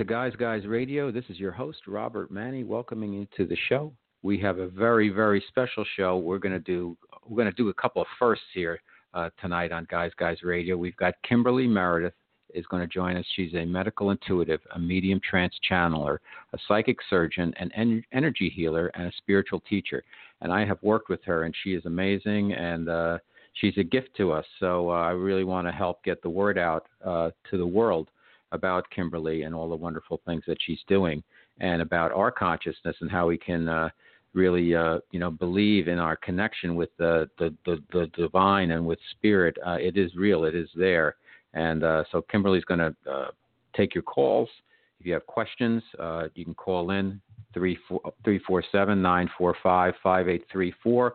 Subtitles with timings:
[0.00, 1.10] to Guys Guys Radio.
[1.10, 3.92] This is your host, Robert Manni, welcoming you to the show.
[4.22, 6.16] We have a very, very special show.
[6.16, 6.96] We're going to do
[7.28, 8.80] we're going to do a couple of firsts here
[9.12, 10.78] uh, tonight on Guys Guys Radio.
[10.78, 12.14] We've got Kimberly Meredith
[12.54, 13.26] is going to join us.
[13.36, 16.16] She's a medical intuitive, a medium trance channeler,
[16.54, 20.02] a psychic surgeon, an en- energy healer, and a spiritual teacher.
[20.40, 23.18] And I have worked with her, and she is amazing, and uh,
[23.52, 24.46] she's a gift to us.
[24.60, 28.08] So uh, I really want to help get the word out uh, to the world
[28.52, 31.22] about Kimberly and all the wonderful things that she's doing,
[31.60, 33.90] and about our consciousness and how we can uh,
[34.32, 38.84] really, uh, you know, believe in our connection with the the, the, the divine and
[38.84, 39.56] with spirit.
[39.66, 40.44] Uh, it is real.
[40.44, 41.16] It is there.
[41.54, 43.28] And uh, so Kimberly's going to uh,
[43.76, 44.48] take your calls.
[45.00, 47.20] If you have questions, uh, you can call in
[47.54, 51.14] 347 945 5834.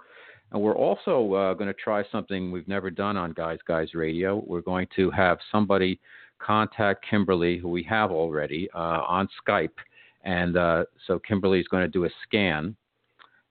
[0.51, 4.43] And we're also going to try something we've never done on Guys Guys Radio.
[4.45, 5.99] We're going to have somebody
[6.39, 9.77] contact Kimberly, who we have already, uh, on Skype.
[10.23, 12.75] And uh, so Kimberly is going to do a scan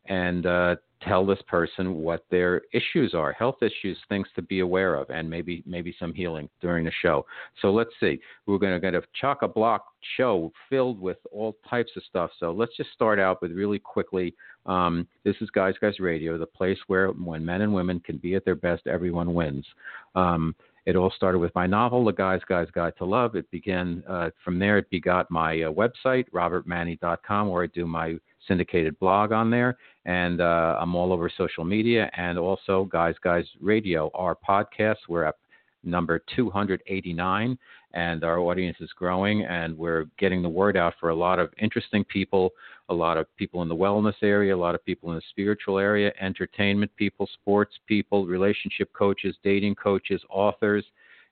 [0.06, 4.96] and uh, tell this person what their issues are, health issues, things to be aware
[4.96, 7.24] of, and maybe maybe some healing during the show.
[7.62, 8.18] So let's see.
[8.46, 12.30] We're going to get a chock a block show filled with all types of stuff.
[12.38, 14.34] So let's just start out with really quickly.
[14.66, 18.34] Um, this is Guys Guys Radio, the place where when men and women can be
[18.34, 19.66] at their best, everyone wins.
[20.14, 20.54] Um,
[20.86, 23.36] it all started with my novel, The Guys Guys Guide to Love.
[23.36, 24.78] It began uh, from there.
[24.78, 30.40] It begot my uh, website, robertmanni.com, where I do my syndicated blog on there, and
[30.40, 34.96] uh, I'm all over social media and also Guys Guys Radio, our podcast.
[35.08, 35.36] We're at
[35.84, 37.58] number 289,
[37.92, 41.52] and our audience is growing, and we're getting the word out for a lot of
[41.58, 42.50] interesting people,
[42.88, 45.78] a lot of people in the wellness area, a lot of people in the spiritual
[45.78, 50.84] area, entertainment people, sports people, relationship coaches, dating coaches, authors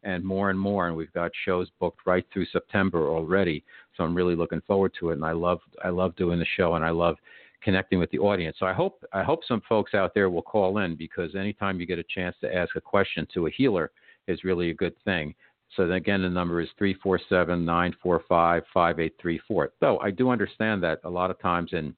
[0.05, 0.89] and more and more.
[0.89, 3.65] And we've got shows booked right through September already.
[3.97, 5.15] So I'm really looking forward to it.
[5.15, 7.17] And I love I love doing the show and I love
[7.63, 8.57] connecting with the audience.
[8.59, 11.87] So I hope I hope some folks out there will call in because anytime you
[11.87, 13.91] get a chance to ask a question to a healer
[14.29, 15.35] is really a good thing.
[15.77, 19.69] So again, the number is 347-945-5834.
[19.81, 21.95] Though I do understand that a lot of times in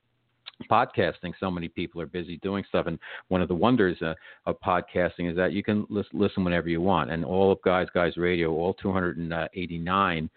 [0.70, 2.98] podcasting so many people are busy doing stuff and
[3.28, 4.14] one of the wonders uh,
[4.46, 7.88] of podcasting is that you can lis- listen whenever you want and all of guys
[7.92, 10.30] guys radio all 289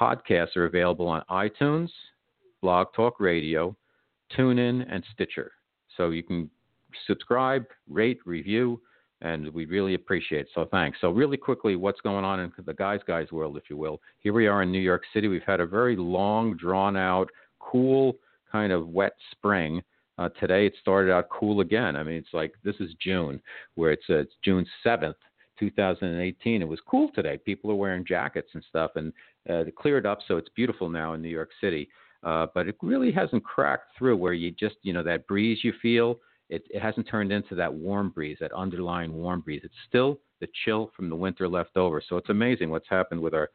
[0.00, 1.90] podcasts are available on itunes
[2.62, 3.74] blog talk radio
[4.36, 5.52] tunein and stitcher
[5.96, 6.48] so you can
[7.06, 8.80] subscribe rate review
[9.20, 10.48] and we really appreciate it.
[10.54, 10.98] So thanks.
[11.00, 14.00] So really quickly, what's going on in the guys guys world, if you will?
[14.20, 15.28] Here we are in New York City.
[15.28, 18.16] We've had a very long, drawn out, cool
[18.50, 19.82] kind of wet spring.
[20.18, 21.96] Uh, today it started out cool again.
[21.96, 23.40] I mean, it's like this is June,
[23.74, 25.14] where it's, uh, it's June 7th,
[25.60, 26.62] 2018.
[26.62, 27.38] It was cool today.
[27.38, 29.12] People are wearing jackets and stuff, and
[29.48, 31.88] uh, it cleared up, so it's beautiful now in New York City.
[32.24, 35.72] Uh, but it really hasn't cracked through where you just, you know, that breeze you
[35.80, 36.18] feel,
[36.48, 39.62] it, it hasn't turned into that warm breeze, that underlying warm breeze.
[39.64, 42.02] It's still the chill from the winter left over.
[42.06, 43.50] So it's amazing what's happened with our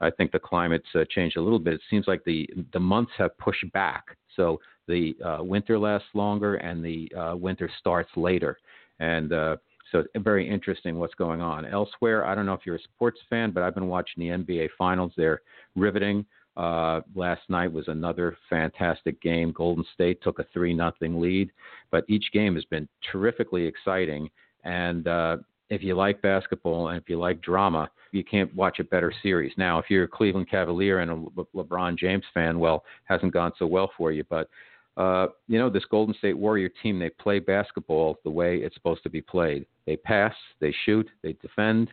[0.00, 1.74] I think the climate's uh, changed a little bit.
[1.74, 6.56] It seems like the the months have pushed back, so the uh, winter lasts longer
[6.56, 8.58] and the uh, winter starts later,
[9.00, 9.56] and uh,
[9.90, 12.26] so it's very interesting what's going on elsewhere.
[12.26, 15.12] I don't know if you're a sports fan, but I've been watching the NBA Finals.
[15.16, 15.42] They're
[15.76, 16.26] riveting.
[16.56, 19.52] Uh, last night was another fantastic game.
[19.52, 21.50] Golden State took a three nothing lead,
[21.90, 24.30] but each game has been terrifically exciting.
[24.64, 25.36] And uh,
[25.68, 29.52] if you like basketball and if you like drama, you can't watch a better series.
[29.58, 33.52] Now, if you're a Cleveland Cavalier and a Le- LeBron James fan, well, hasn't gone
[33.58, 34.24] so well for you.
[34.30, 34.48] But
[34.96, 39.02] uh, you know, this Golden State Warrior team, they play basketball the way it's supposed
[39.02, 39.66] to be played.
[39.86, 41.90] They pass, they shoot, they defend,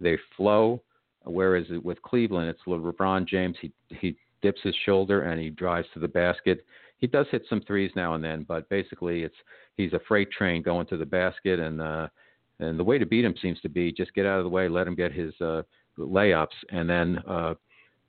[0.00, 0.80] they flow.
[1.26, 3.56] Whereas with Cleveland, it's LeBron James.
[3.60, 6.64] He he dips his shoulder and he drives to the basket.
[6.98, 9.36] He does hit some threes now and then, but basically, it's
[9.76, 11.80] he's a freight train going to the basket and.
[11.80, 12.08] uh
[12.58, 14.68] and the way to beat him seems to be just get out of the way,
[14.68, 15.62] let him get his uh,
[15.98, 17.54] layups, and then uh,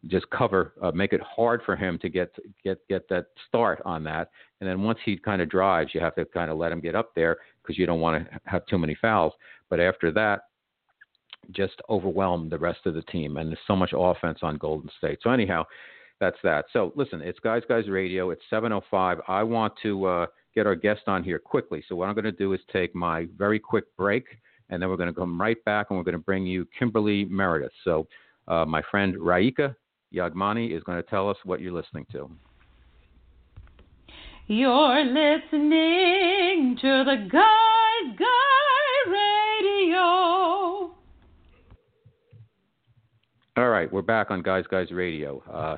[0.08, 2.34] just cover, uh, make it hard for him to get
[2.64, 4.30] get get that start on that.
[4.62, 6.96] And then once he kind of drives, you have to kind of let him get
[6.96, 9.34] up there because you don't want to have too many fouls.
[9.70, 10.44] But after that,
[11.52, 13.38] just overwhelmed the rest of the team.
[13.38, 15.20] And there's so much offense on Golden State.
[15.22, 15.64] So anyhow,
[16.20, 16.66] that's that.
[16.74, 18.32] So listen, it's Guys Guys Radio.
[18.32, 19.22] It's 7:05.
[19.28, 20.06] I want to.
[20.06, 20.26] Uh,
[20.58, 21.84] get our guest on here quickly.
[21.88, 24.26] So what I'm going to do is take my very quick break,
[24.72, 27.26] and then we're going to come right back, and we're going to bring you Kimberly
[27.26, 27.72] Meredith.
[27.84, 28.08] So
[28.48, 29.76] uh, my friend Raika
[30.12, 32.32] Yagmani is going to tell us what you're listening to.
[34.48, 38.47] You're listening to the Guys Guy
[43.58, 45.42] All right, we're back on Guys Guys Radio.
[45.52, 45.78] Uh,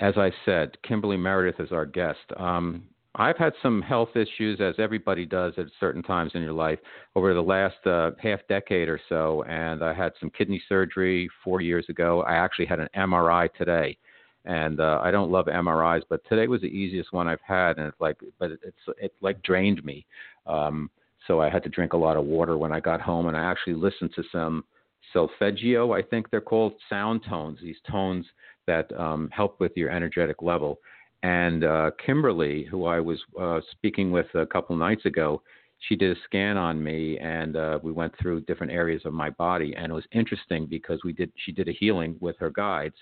[0.00, 2.18] as I said, Kimberly Meredith is our guest.
[2.38, 6.78] Um, I've had some health issues, as everybody does at certain times in your life,
[7.14, 9.42] over the last uh, half decade or so.
[9.42, 12.22] And I had some kidney surgery four years ago.
[12.22, 13.98] I actually had an MRI today,
[14.46, 17.86] and uh, I don't love MRIs, but today was the easiest one I've had, and
[17.86, 20.06] it's like, but it's it like drained me.
[20.46, 20.88] Um,
[21.26, 23.44] so I had to drink a lot of water when I got home, and I
[23.44, 24.64] actually listened to some
[25.12, 27.58] solfeggio, I think they're called sound tones.
[27.62, 28.26] These tones
[28.66, 30.78] that um, help with your energetic level
[31.22, 35.42] and uh, Kimberly, who I was uh, speaking with a couple nights ago,
[35.80, 39.30] she did a scan on me, and uh, we went through different areas of my
[39.30, 42.94] body, and it was interesting because we did she did a healing with her guides,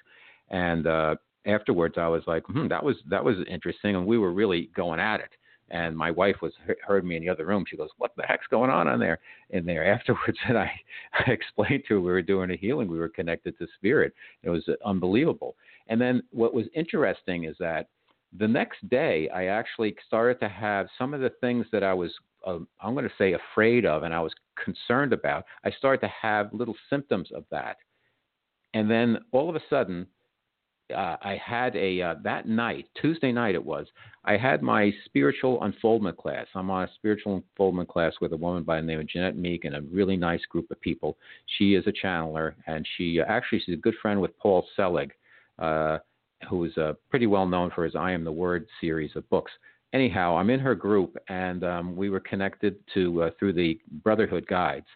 [0.50, 1.14] and uh,
[1.46, 5.00] afterwards I was like, hmm, that was that was interesting, and we were really going
[5.00, 5.30] at it.
[5.75, 6.53] And my wife was
[6.87, 7.65] heard me in the other room.
[7.69, 9.19] She goes, "What the heck's going on on there?"
[9.50, 10.71] In there afterwards, and I,
[11.26, 12.88] I explained to her we were doing a healing.
[12.88, 14.15] We were connected to spirit.
[14.44, 15.56] It was unbelievable.
[15.88, 17.88] And then what was interesting is that
[18.38, 22.12] the next day, I actually started to have some of the things that I was,
[22.47, 24.32] uh, I'm going to say, afraid of and I was
[24.62, 25.44] concerned about.
[25.65, 27.79] I started to have little symptoms of that.
[28.75, 30.06] And then all of a sudden,
[30.94, 33.86] uh, I had a, uh, that night, Tuesday night it was,
[34.25, 36.46] I had my spiritual unfoldment class.
[36.54, 39.64] I'm on a spiritual unfoldment class with a woman by the name of Jeanette Meek
[39.64, 41.16] and a really nice group of people.
[41.58, 45.12] She is a channeler and she uh, actually, she's a good friend with Paul Selig.
[45.58, 45.98] Uh,
[46.48, 49.52] who is uh, pretty well known for his I Am the Word series of books.
[49.92, 54.46] Anyhow, I'm in her group, and um, we were connected to uh, through the Brotherhood
[54.48, 54.87] guides.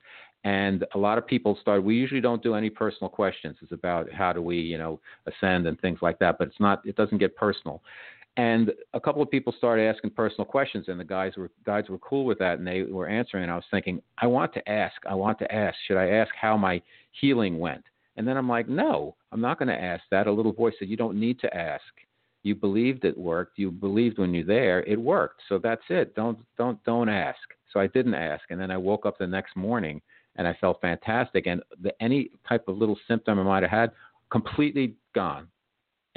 [0.45, 1.85] And a lot of people started.
[1.85, 3.57] We usually don't do any personal questions.
[3.61, 6.39] It's about how do we, you know, ascend and things like that.
[6.39, 6.81] But it's not.
[6.87, 7.83] It doesn't get personal.
[8.37, 11.99] And a couple of people started asking personal questions, and the guys were guides were
[11.99, 13.43] cool with that, and they were answering.
[13.43, 14.95] And I was thinking, I want to ask.
[15.11, 15.77] I want to ask.
[15.87, 16.81] Should I ask how my
[17.11, 17.83] healing went?
[18.17, 20.29] And then I'm like, no, I'm not going to ask that.
[20.29, 21.83] A little voice said, you don't need to ask.
[22.45, 23.59] You believed it worked.
[23.59, 25.43] You believed when you're there, it worked.
[25.49, 26.15] So that's it.
[26.15, 27.39] Don't don't don't ask.
[27.73, 30.01] So I didn't ask, and then I woke up the next morning
[30.39, 31.47] and I felt fantastic.
[31.47, 33.91] And the, any type of little symptom I might have had,
[34.31, 35.49] completely gone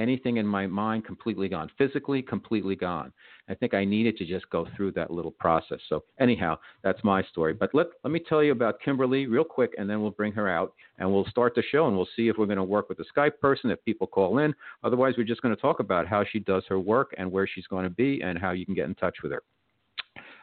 [0.02, 3.14] anything in my mind completely gone, physically completely gone.
[3.48, 5.80] I think I needed to just go through that little process.
[5.88, 7.54] So anyhow, that's my story.
[7.54, 10.50] But let let me tell you about Kimberly real quick, and then we'll bring her
[10.50, 12.98] out and we'll start the show and we'll see if we're going to work with
[12.98, 14.54] the Skype person if people call in.
[14.84, 17.68] Otherwise, we're just going to talk about how she does her work and where she's
[17.68, 19.44] going to be and how you can get in touch with her.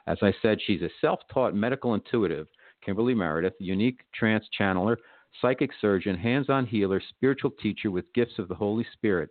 [0.07, 2.47] As I said, she's a self-taught medical intuitive.
[2.85, 4.97] Kimberly Meredith, unique trance channeler,
[5.41, 9.31] psychic surgeon, hands on healer, spiritual teacher with gifts of the Holy Spirit.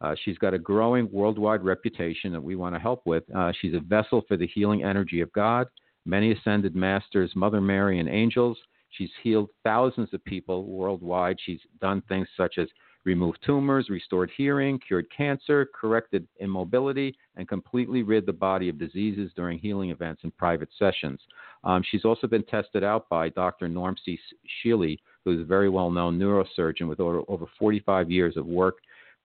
[0.00, 3.24] Uh, she's got a growing worldwide reputation that we want to help with.
[3.34, 5.66] Uh, she's a vessel for the healing energy of God,
[6.04, 8.58] many ascended masters, Mother Mary, and angels.
[8.90, 11.38] She's healed thousands of people worldwide.
[11.44, 12.68] She's done things such as
[13.06, 19.30] removed tumors, restored hearing, cured cancer, corrected immobility, and completely rid the body of diseases
[19.36, 21.20] during healing events and private sessions.
[21.64, 23.68] Um, she's also been tested out by Dr.
[23.68, 24.18] Norm C.
[24.62, 28.76] Shealy, who's a very well known neurosurgeon with over, over 45 years of work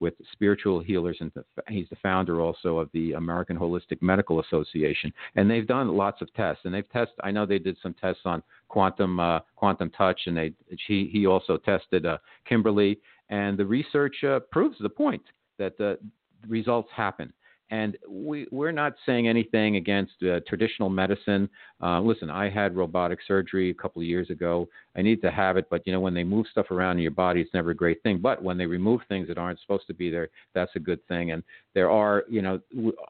[0.02, 1.30] with spiritual healers, and
[1.68, 5.12] he's the founder also of the American Holistic Medical Association.
[5.36, 7.14] And they've done lots of tests, and they've tested.
[7.22, 10.52] I know they did some tests on quantum uh, quantum touch, and they
[10.88, 12.18] he he also tested uh,
[12.48, 12.98] Kimberly,
[13.32, 15.22] and the research uh, proves the point
[15.58, 15.98] that the
[16.46, 17.32] results happen.
[17.72, 21.48] And we, we're not saying anything against uh, traditional medicine.
[21.82, 24.68] Uh, listen, I had robotic surgery a couple of years ago.
[24.94, 27.12] I need to have it, but you know, when they move stuff around in your
[27.12, 28.18] body, it's never a great thing.
[28.18, 31.30] But when they remove things that aren't supposed to be there, that's a good thing.
[31.30, 31.42] And
[31.74, 32.60] there are, you know,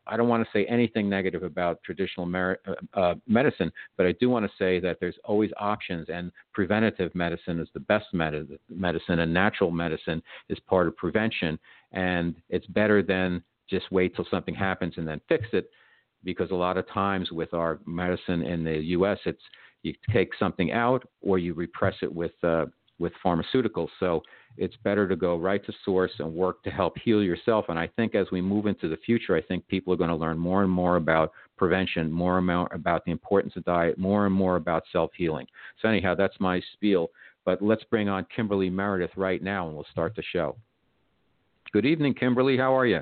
[0.07, 4.13] I don't want to say anything negative about traditional mer- uh, uh, medicine, but I
[4.13, 8.61] do want to say that there's always options, and preventative medicine is the best med-
[8.71, 11.59] medicine, and natural medicine is part of prevention.
[11.91, 15.71] And it's better than just wait till something happens and then fix it
[16.25, 19.43] because a lot of times with our medicine in the US it's
[19.83, 22.67] you take something out or you repress it with uh,
[22.99, 23.89] with pharmaceuticals.
[23.99, 24.23] So
[24.57, 27.65] it's better to go right to source and work to help heal yourself.
[27.69, 30.17] And I think as we move into the future I think people are going to
[30.17, 34.27] learn more and more about prevention more and more about the importance of diet more
[34.27, 35.47] and more about self-healing.
[35.81, 37.09] So anyhow that's my spiel.
[37.45, 40.57] But let's bring on Kimberly Meredith right now and we'll start the show.
[41.73, 42.57] Good evening Kimberly.
[42.57, 43.01] How are you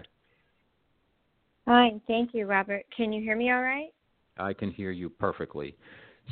[1.64, 2.00] Fine.
[2.06, 2.84] Thank you, Robert.
[2.96, 3.90] Can you hear me all right?
[4.38, 5.76] I can hear you perfectly.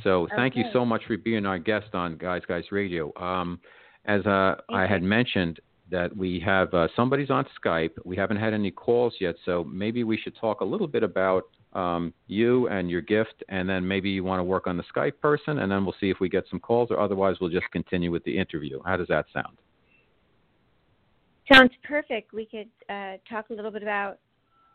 [0.03, 3.13] So thank you so much for being our guest on Guys Guys Radio.
[3.21, 3.61] Um,
[4.05, 7.93] as uh, I had mentioned, that we have uh, somebody's on Skype.
[8.05, 11.45] We haven't had any calls yet, so maybe we should talk a little bit about
[11.73, 15.21] um, you and your gift, and then maybe you want to work on the Skype
[15.21, 18.11] person, and then we'll see if we get some calls, or otherwise we'll just continue
[18.11, 18.81] with the interview.
[18.85, 19.59] How does that sound?
[21.53, 22.33] Sounds perfect.
[22.33, 24.19] We could uh, talk a little bit about,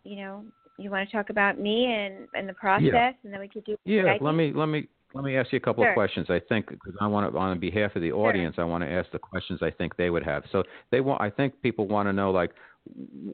[0.03, 0.43] you know,
[0.77, 3.11] you want to talk about me and, and the process, Yeah.
[3.23, 3.77] and then we could do.
[3.85, 5.91] Yeah, let me let me let me ask you a couple Sure.
[5.91, 6.27] of questions.
[6.29, 9.11] I think because I want to, on behalf of the audience, I want to ask
[9.11, 10.43] the questions I think they would have.
[10.51, 11.21] So they want.
[11.21, 12.51] I think people want to know like,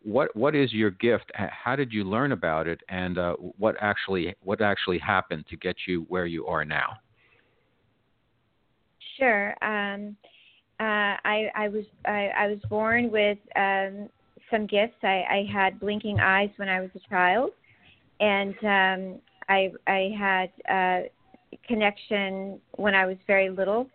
[0.03, 1.31] what what is your gift?
[1.33, 2.81] How did you learn about it?
[2.89, 6.97] And uh, what actually what actually happened to get you where you are now?
[9.17, 9.55] Sure.
[9.63, 10.15] Um,
[10.79, 14.09] uh, I, I was I, I was born with um,
[14.51, 14.95] some gifts.
[15.03, 17.51] I, I had blinking eyes when I was a child,
[18.19, 21.07] and um, I I had uh,
[21.67, 23.87] connection when I was very little.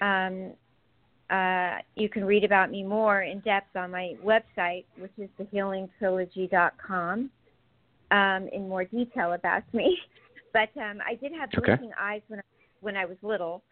[0.00, 0.52] Um,
[1.30, 7.30] uh, you can read about me more in depth on my website, which is thehealingtrilogy.com,
[8.10, 9.98] um, in more detail about me.
[10.50, 11.76] But um, I did have Okay.
[11.76, 12.42] blinking eyes when I,
[12.80, 13.62] when I was little,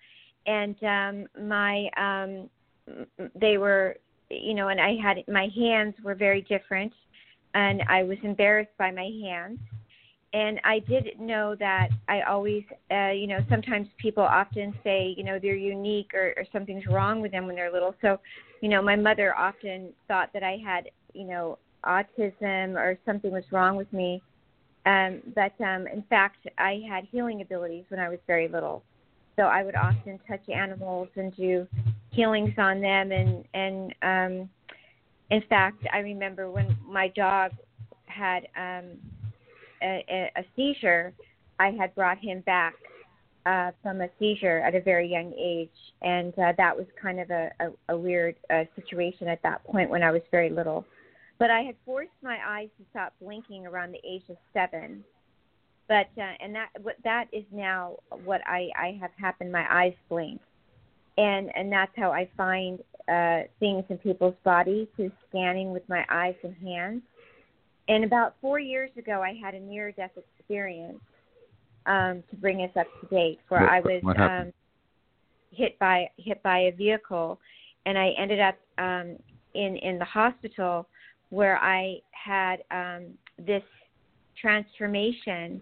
[0.47, 2.51] and um, my um,
[3.35, 3.97] they were,
[4.31, 6.93] you know, and I had my hands were very different,
[7.55, 9.59] and I was embarrassed by my hands.
[10.33, 15.25] And I did know that I always, uh, you know, sometimes people often say, you
[15.25, 17.95] know, they're unique or, or something's wrong with them when they're little.
[18.03, 18.19] So,
[18.61, 23.45] you know, my mother often thought that I had, you know, autism or something was
[23.51, 24.21] wrong with me.
[24.85, 28.83] Um, but um, in fact, I had healing abilities when I was very little.
[29.37, 31.67] So I would often touch animals and do
[32.17, 33.13] healings on them.
[33.13, 34.51] And, and um,
[35.31, 37.53] in fact, I remember when my dog
[38.07, 38.99] had um,
[39.83, 41.13] a, a, seizure,
[41.61, 42.75] I had brought him back
[43.45, 45.69] uh, from a seizure at a very young age,
[46.03, 49.91] and uh, that was kind of a, a, a weird uh, situation at that point
[49.91, 50.85] when I was very little.
[51.39, 55.05] But I had forced my eyes to stop blinking around the age of seven.
[55.87, 59.53] But uh, and that what that is now what I I have happened.
[59.53, 60.41] My eyes blink,
[61.17, 66.05] and and that's how I find uh, things in people's bodies through scanning with my
[66.11, 67.03] eyes and hands.
[67.89, 70.99] And about four years ago, I had a near death experience
[71.87, 74.53] um, to bring us up to date, where What- I was um,
[75.53, 77.39] hit by hit by a vehicle,
[77.87, 79.17] and I ended up um,
[79.55, 80.89] in in the hospital
[81.31, 83.07] where I had um,
[83.39, 83.63] this
[84.41, 85.61] transformation.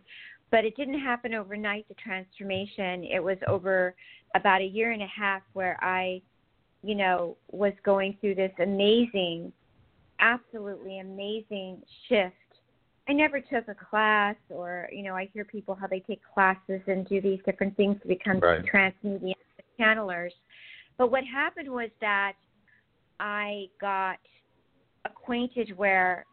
[0.54, 1.84] But it didn't happen overnight.
[1.88, 3.92] The transformation it was over
[4.36, 6.22] about a year and a half where I,
[6.84, 9.52] you know, was going through this amazing,
[10.20, 12.36] absolutely amazing shift.
[13.08, 16.80] I never took a class, or you know, I hear people how they take classes
[16.86, 18.64] and do these different things to become Right.
[18.64, 19.34] transmedium
[19.76, 20.30] channelers.
[20.98, 22.34] But what happened was that
[23.18, 24.18] I got
[25.04, 26.24] acquainted where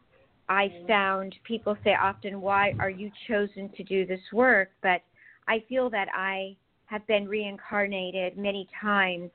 [0.48, 4.70] I found people say often, Why are you chosen to do this work?
[4.82, 5.02] But
[5.48, 6.56] I feel that I
[6.86, 9.30] have been reincarnated many times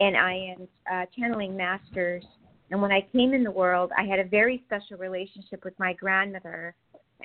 [0.00, 2.24] and I am uh, channeling masters.
[2.70, 5.92] And when I came in the world, I had a very special relationship with my
[5.94, 6.74] grandmother.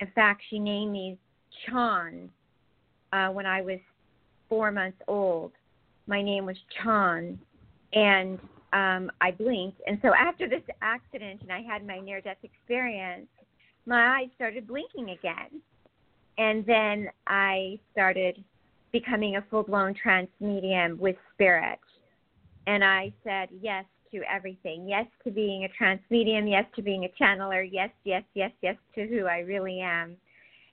[0.00, 1.18] In fact, she named me
[1.66, 2.30] Chan
[3.12, 3.78] uh, when I was
[4.48, 5.52] four months old.
[6.06, 7.38] My name was Chan,
[7.92, 8.38] and
[8.74, 9.80] um, I blinked.
[9.86, 13.28] And so after this accident, and I had my near-death experience,
[13.86, 15.62] my eyes started blinking again.
[16.36, 18.42] And then I started
[18.92, 21.78] becoming a full-blown trance medium with spirit.
[22.66, 24.88] And I said yes to everything.
[24.88, 26.46] Yes to being a trance medium.
[26.46, 27.68] Yes to being a channeler.
[27.70, 30.16] Yes, yes, yes, yes to who I really am.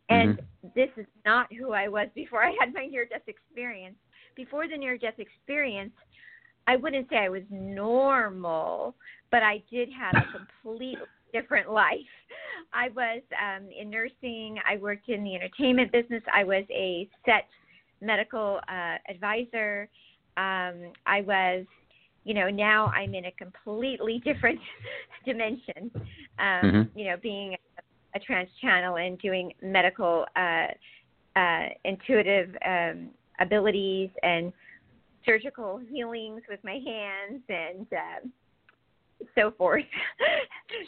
[0.10, 0.42] And
[0.76, 3.96] this is not who I was before I had my near death experience.
[4.36, 5.94] Before the near death experience,
[6.68, 8.96] I wouldn't say I was normal,
[9.32, 11.96] but I did have a completely different life.
[12.74, 17.48] I was um, in nursing, I worked in the entertainment business, I was a set
[18.02, 19.88] medical uh, advisor.
[20.38, 21.66] Um, I was,
[22.24, 24.60] you know, now I'm in a completely different
[25.26, 25.92] dimension.
[26.40, 26.90] Um, Mhm.
[26.96, 30.68] You know, being a, a trance channel and doing medical uh,
[31.36, 34.52] uh, intuitive um, abilities and
[35.26, 38.32] surgical healings with my hands and um
[39.36, 39.84] so forth.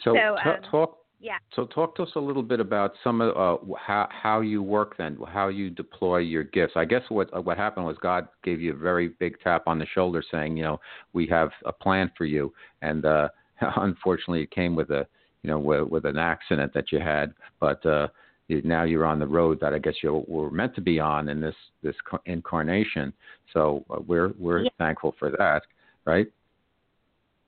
[0.02, 0.98] So, so um, talk.
[1.20, 1.36] yeah.
[1.54, 4.96] So talk to us a little bit about some of uh, how how you work
[4.96, 6.72] then, how you deploy your gifts.
[6.74, 9.84] I guess what what happened was God gave you a very big tap on the
[9.84, 10.80] shoulder, saying, you know,
[11.12, 12.50] we have a plan for you,
[12.80, 13.28] and uh,
[13.76, 15.06] unfortunately, it came with a
[15.42, 17.84] you know with, with an accident that you had, but.
[17.84, 18.08] uh
[18.48, 21.40] now you're on the road that I guess you were meant to be on in
[21.40, 21.96] this this
[22.26, 23.12] incarnation.
[23.52, 24.70] So uh, we're we're Yeah.
[24.78, 25.62] thankful for that,
[26.04, 26.26] right?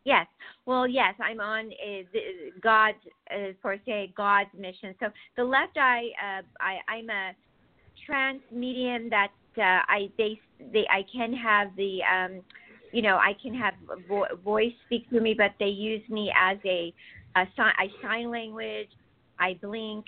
[0.05, 0.26] Yes.
[0.67, 2.19] Well, yes, I'm on uh,
[2.62, 2.99] God's,
[3.29, 4.95] uh, for say, God's mission.
[5.00, 7.33] So the left eye, uh, I, I'm a
[8.07, 10.38] trance medium that uh, I they,
[10.73, 12.43] they I can have the um,
[12.93, 13.75] you know, I can have
[14.09, 16.95] vo- voice speak to me, but they use me as a,
[17.35, 18.88] a sign, I sign language.
[19.38, 20.05] I blink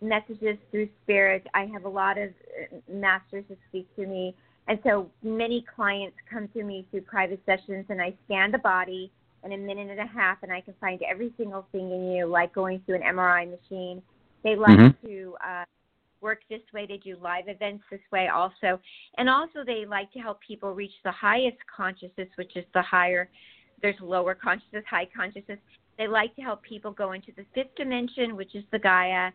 [0.00, 1.46] messages through spirit.
[1.54, 4.34] I have a lot of uh, masters that speak to me.
[4.68, 9.10] And so many clients come to me through private sessions, and I scan the body
[9.44, 12.26] in a minute and a half, and I can find every single thing in you,
[12.26, 14.02] like going through an MRI machine.
[14.42, 15.00] They like Mhm.
[15.02, 15.64] to uh,
[16.20, 16.86] work this way.
[16.86, 18.80] They do live events this way also.
[19.16, 23.28] And also, they like to help people reach the highest consciousness, which is the higher.
[23.80, 25.58] There's lower consciousness, high consciousness.
[25.96, 29.32] They like to help people go into the fifth dimension, which is the Gaia,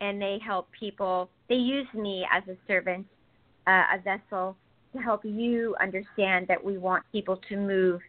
[0.00, 1.28] and they help people.
[1.48, 3.06] They use me as a servant,
[3.66, 4.56] uh, a vessel,
[4.94, 8.00] to help you understand that we want people to move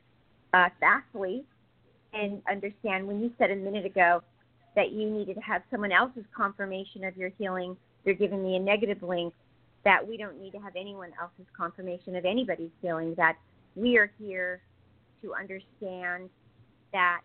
[0.53, 1.43] uh, fastly
[2.13, 4.21] and understand when you said a minute ago
[4.75, 7.75] that you needed to have someone else's confirmation of your healing,
[8.05, 9.33] they're giving me a negative link
[9.83, 13.37] that we don't need to have anyone else's confirmation of anybody's healing, that
[13.75, 14.61] we are here
[15.21, 16.29] to understand
[16.93, 17.21] that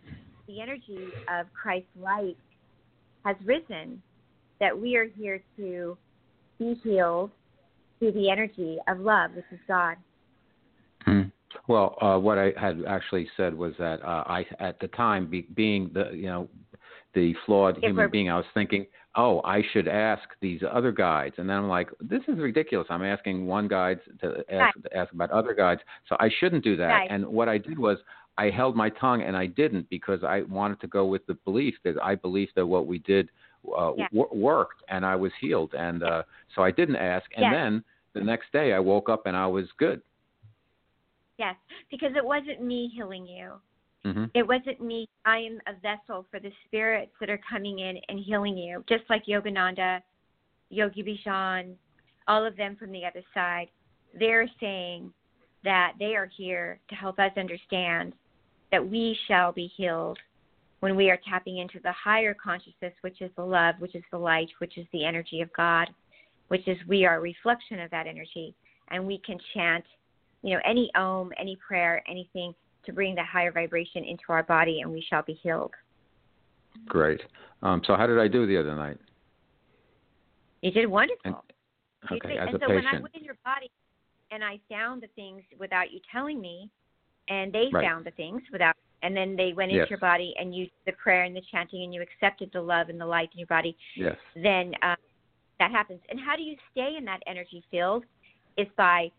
[0.47, 2.37] the energy of Christ's light
[3.25, 4.03] has risen,
[4.63, 5.99] that we are here to
[6.57, 7.33] be healed
[7.99, 9.97] through the energy of love, which is God.
[11.05, 11.33] Mhm.
[11.67, 15.43] Well, uh, what I had actually said was that uh, I, at the time, be,
[15.55, 16.49] being the you know
[17.13, 21.35] the flawed If human being, I was thinking, oh, I should ask these other guides,
[21.39, 22.87] and then I'm like, this is ridiculous.
[22.89, 26.77] I'm asking one guide to ask to ask about other guides, so I shouldn't do
[26.77, 26.87] that.
[26.87, 27.11] Right.
[27.11, 27.99] And what I did was
[28.39, 31.75] I held my tongue and I didn't because I wanted to go with the belief
[31.85, 33.29] that I believed that what we did
[33.77, 34.09] uh, Yeah.
[34.13, 36.23] w- worked and I was healed, and uh,
[36.55, 37.31] so I didn't ask.
[37.37, 37.53] And Yes.
[37.53, 40.03] then the next day I woke up and I was good.
[41.39, 41.57] Yes,
[41.91, 43.61] because it wasn't me healing you.
[44.05, 45.09] hmm It wasn't me.
[45.25, 49.05] I am a vessel for the spirits that are coming in and healing you, just
[49.09, 50.03] like Yogananda,
[50.71, 51.75] Yogi Bhajan,
[52.29, 53.69] all of them from the other side.
[54.19, 55.13] They're saying
[55.65, 58.15] that they are here to help us understand
[58.71, 60.19] that we shall be healed
[60.83, 64.19] when we are tapping into the higher consciousness, which is the love, which is the
[64.19, 65.87] light, which is the energy of God,
[66.49, 68.53] which is we are a reflection of that energy.
[68.91, 69.85] And we can chant,
[70.43, 72.53] you know, any om, any prayer, anything
[72.85, 75.71] to bring that higher vibration into our body, and we shall be healed.
[76.87, 77.21] Great.
[77.63, 78.99] Um, so how did I do the other night?
[80.63, 81.21] You did wonderful.
[81.25, 81.37] And-
[82.11, 83.03] You Okay, did- as and a so when I patient.
[83.05, 83.71] went in your body
[84.33, 86.69] and I found the things without you telling me,
[87.29, 87.85] and they Right.
[87.85, 89.91] found the things without, and then they went into Yes.
[89.91, 93.01] your body and you the prayer and the chanting and you accepted the love and
[93.01, 94.17] the light in your body, Yes.
[94.37, 94.97] then uh,
[95.59, 96.01] that happens.
[96.09, 98.05] And how do you stay in that energy field?
[98.59, 99.11] Is by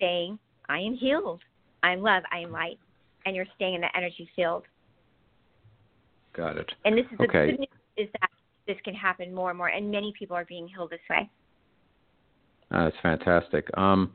[0.00, 0.38] saying,
[0.70, 1.42] I am healed,
[1.82, 2.78] I am love, I am light,
[3.26, 4.64] and you're staying in that energy field.
[6.34, 6.72] Got it.
[6.86, 8.30] And this is the good news is that
[8.66, 11.28] this can happen more and more, and many people are being healed this way.
[12.70, 13.66] Uh, that's fantastic.
[13.76, 14.12] Um,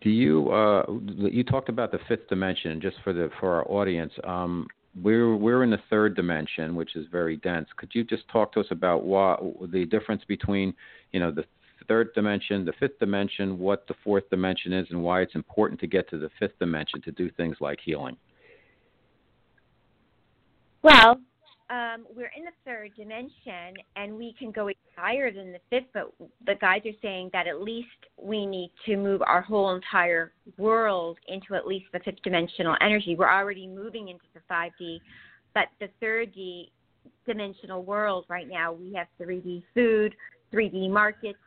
[0.00, 0.84] do you uh,
[1.16, 4.12] you talked about the fifth dimension just for the for our audience?
[4.24, 4.66] Um,
[5.02, 7.68] we're we're in the third dimension, which is very dense.
[7.76, 9.40] Could you just talk to us about what
[9.72, 10.72] the difference between
[11.12, 11.44] you know the
[11.88, 15.86] third dimension, the fifth dimension, what the fourth dimension is, and why it's important to
[15.86, 18.16] get to the fifth dimension to do things like healing?
[20.82, 21.20] Well,
[21.70, 25.88] um, we're in the third dimension, and we can go higher than the fifth.
[25.92, 26.12] But
[26.46, 31.18] the guides are saying that at least we need to move our whole entire world
[31.28, 33.16] into at least the fifth dimensional energy.
[33.16, 35.00] We're already moving into the 5D,
[35.54, 36.72] but the third D
[37.26, 40.14] dimensional world right now, we have 3D food,
[40.52, 41.38] 3D markets,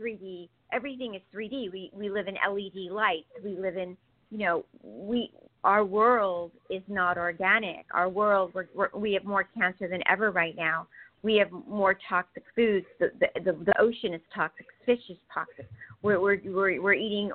[0.00, 0.48] 3D.
[0.72, 1.72] Everything is 3D.
[1.72, 3.28] We we live in LED lights.
[3.42, 3.96] We live in
[4.30, 5.30] you know we
[5.64, 7.86] our world is not organic.
[7.92, 10.86] Our world, we're, we're, we have more cancer than ever right now.
[11.22, 12.84] We have more toxic foods.
[13.00, 14.66] The, the, the, the ocean is toxic.
[14.84, 15.68] Fish is toxic.
[16.02, 17.30] We're, we're, we're, we're eating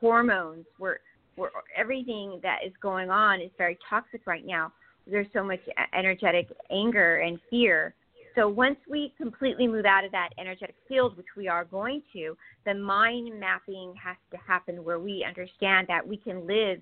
[0.00, 0.64] hormones.
[0.78, 0.98] We're,
[1.36, 4.72] we're, everything that is going on is very toxic right now.
[5.06, 5.60] There's so much
[5.92, 7.94] energetic anger and fear.
[8.36, 12.36] So once we completely move out of that energetic field, which we are going to,
[12.64, 16.80] the mind mapping has to happen where we understand that we can live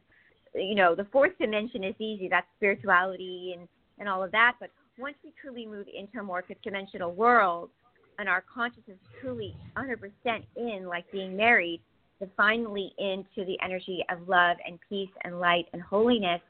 [0.55, 4.71] you know the fourth dimension is easy that's spirituality and and all of that but
[4.99, 7.71] once we truly move into a more fifth dimensional world
[8.19, 11.81] and our consciousness is truly 100% in like being married
[12.21, 16.41] to finally into the energy of love and peace and light and holiness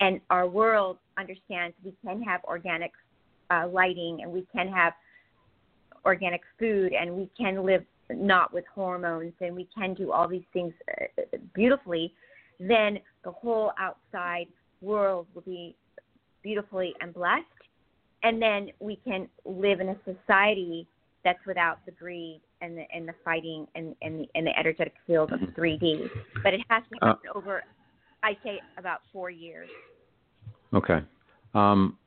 [0.00, 2.92] and our world understands we can have organic
[3.50, 4.92] uh, lighting and we can have
[6.04, 10.42] organic food and we can live not with hormones and we can do all these
[10.52, 12.12] things uh, beautifully
[12.60, 14.46] then the whole outside
[14.80, 15.76] world will be
[16.42, 17.44] beautifully and blessed.
[18.22, 20.88] And then we can live in a society
[21.24, 24.94] that's without the greed and the and the fighting and and the, and the energetic
[25.06, 26.08] field of 3D.
[26.42, 27.62] But it has to happen over
[28.22, 29.68] I say about four years.
[30.72, 31.00] Okay.
[31.54, 31.98] Um,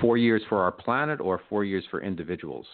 [0.00, 2.66] four years for our planet or four years for individuals?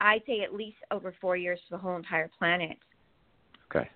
[0.00, 2.76] I'd say at least over four years for the whole entire planet.
[3.70, 3.88] Okay.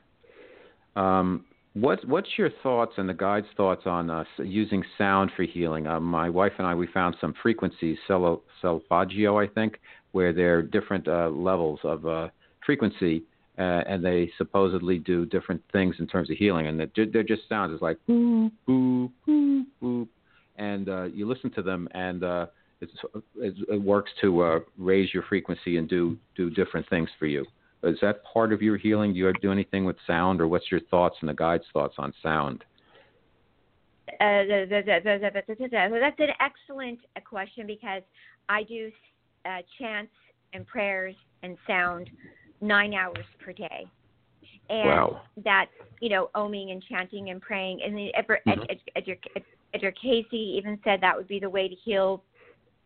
[0.96, 1.44] Um,
[1.80, 5.86] what's what's your thoughts and the guide's thoughts on uh, using sound for healing?
[5.86, 9.80] Uh, my wife and I we found some frequencies, celo, solfeggio, I think,
[10.12, 12.28] where there are different uh, levels of uh,
[12.64, 13.22] frequency,
[13.58, 16.66] uh, and they supposedly do different things in terms of healing.
[16.66, 17.72] And they're, they're just sounds.
[17.72, 20.08] It's like boop, boop, boop, boop.
[20.56, 22.46] And uh, you listen to them, and uh,
[22.80, 22.92] it's,
[23.36, 27.44] it works to uh, raise your frequency and do do different things for you.
[27.84, 29.12] Is that part of your healing?
[29.12, 32.12] Do you do anything with sound, or what's your thoughts and the guide's thoughts on
[32.22, 32.64] sound?
[34.20, 38.02] Uh, that's an excellent question because
[38.48, 38.90] I do
[39.44, 40.12] uh, chants
[40.52, 42.10] and prayers and sound
[42.60, 43.86] nine hours per day.
[44.70, 45.20] And wow.
[45.44, 47.80] that's, you know, oming and chanting and praying.
[47.84, 48.50] And mm-hmm.
[48.56, 48.64] Ed,
[48.96, 49.42] Ed, Ed,
[49.74, 52.22] Edgar Cayce even said that would be the way to heal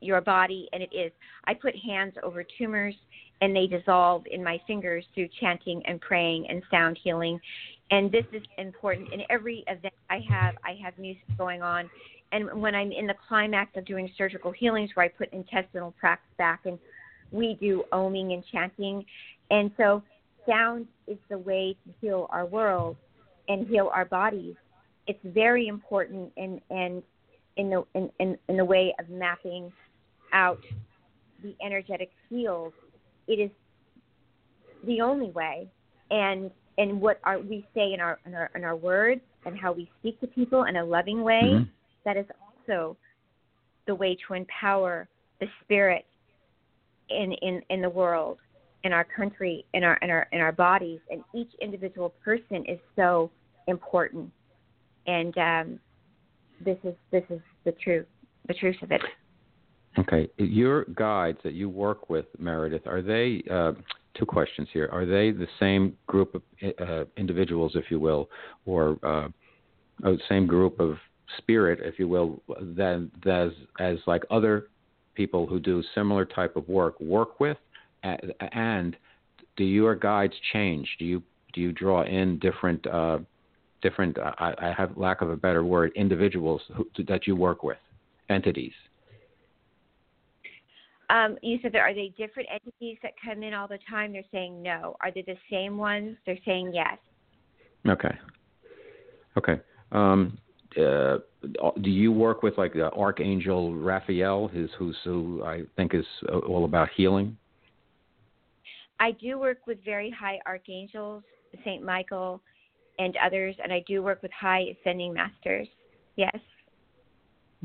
[0.00, 1.12] your body, and it is.
[1.44, 2.94] I put hands over tumors,
[3.42, 7.40] and they dissolve in my fingers through chanting and praying and sound healing.
[7.90, 9.12] And this is important.
[9.12, 11.90] In every event I have, I have music going on.
[12.31, 16.28] And when I'm in the climax of doing surgical healings, where I put intestinal tracts
[16.38, 16.78] back, and
[17.33, 19.05] we do oming and chanting,
[19.50, 20.02] and so
[20.48, 22.96] sound is the way to heal our world
[23.48, 24.55] and heal our bodies.
[25.09, 27.02] It's very important in in
[27.57, 29.72] in the in, in, in the way of mapping
[30.33, 30.61] out
[31.42, 32.72] the energetic field.
[33.32, 33.50] It is
[34.86, 35.68] the only way,
[36.10, 39.72] and and what our, we say in our, in our in our words and how
[39.72, 41.40] we speak to people in a loving way.
[41.44, 41.64] Mm-hmm.
[42.04, 42.96] That is also
[43.86, 45.08] the way to empower
[45.40, 46.04] the spirit
[47.08, 48.38] in in in the world
[48.84, 52.78] in our country, in our in our in our bodies, and each individual person is
[52.96, 53.30] so
[53.66, 54.30] important.
[55.06, 55.80] And um,
[56.64, 58.06] this is this is the truth,
[58.48, 59.00] the truth of it.
[59.98, 63.42] Okay, your guides that you work with, Meredith, are they?
[63.50, 63.72] Uh,
[64.14, 64.88] two questions here.
[64.92, 66.42] Are they the same group of
[66.81, 68.28] uh, individuals, if you will,
[68.64, 69.28] or uh,
[70.00, 70.96] the same group of
[71.38, 73.50] spirit, if you will, that as
[73.81, 74.68] as like other
[75.14, 77.59] people who do similar type of work work with,
[78.02, 78.96] and
[79.57, 80.88] do your guides change?
[80.98, 83.18] Do you do you draw in different uh,
[83.83, 84.18] different?
[84.18, 85.92] I, I, have lack of a better word.
[85.96, 87.78] Individuals who, that you work with,
[88.28, 88.72] entities.
[91.10, 94.12] Um, you said there are they different entities that come in all the time?
[94.12, 94.96] They're saying no.
[95.00, 96.16] Are they the same ones?
[96.24, 96.98] They're saying yes.
[97.88, 98.16] Okay.
[99.36, 99.60] Okay.
[99.90, 100.38] Um,
[100.80, 101.18] uh,
[101.82, 106.06] do you work with like the Archangel Raphael, who's, who's who I think is
[106.46, 107.36] all about healing?
[109.00, 111.24] I do work with very high archangels,
[111.64, 112.40] Saint Michael,
[112.98, 115.66] and others, and I do work with high ascending masters.
[116.16, 116.36] Yes.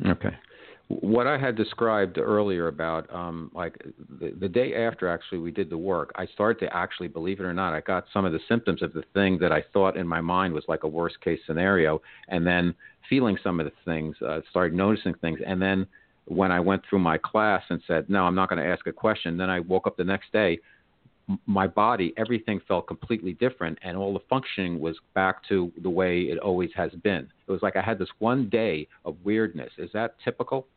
[0.05, 0.35] Okay.
[0.89, 3.77] What I had described earlier about, um, like
[4.19, 7.43] the, the day after actually we did the work, I started to actually, believe it
[7.43, 10.07] or not, I got some of the symptoms of the thing that I thought in
[10.07, 12.73] my mind was like a worst case scenario, and then
[13.09, 15.87] feeling some of the things, uh, started noticing things, and then
[16.25, 18.93] when I went through my class and said, no, I'm not going to ask a
[18.93, 20.59] question, then I woke up the next day
[21.45, 26.21] my body, everything felt completely different, and all the functioning was back to the way
[26.21, 27.27] it always has been.
[27.47, 29.71] It was like I had this one day of weirdness.
[29.77, 30.67] Is that typical?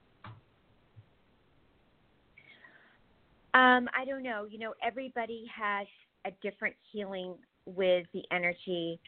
[3.55, 4.47] Um, I don't know.
[4.49, 5.87] You know, everybody has
[6.25, 7.35] a different healing
[7.67, 9.01] with the energy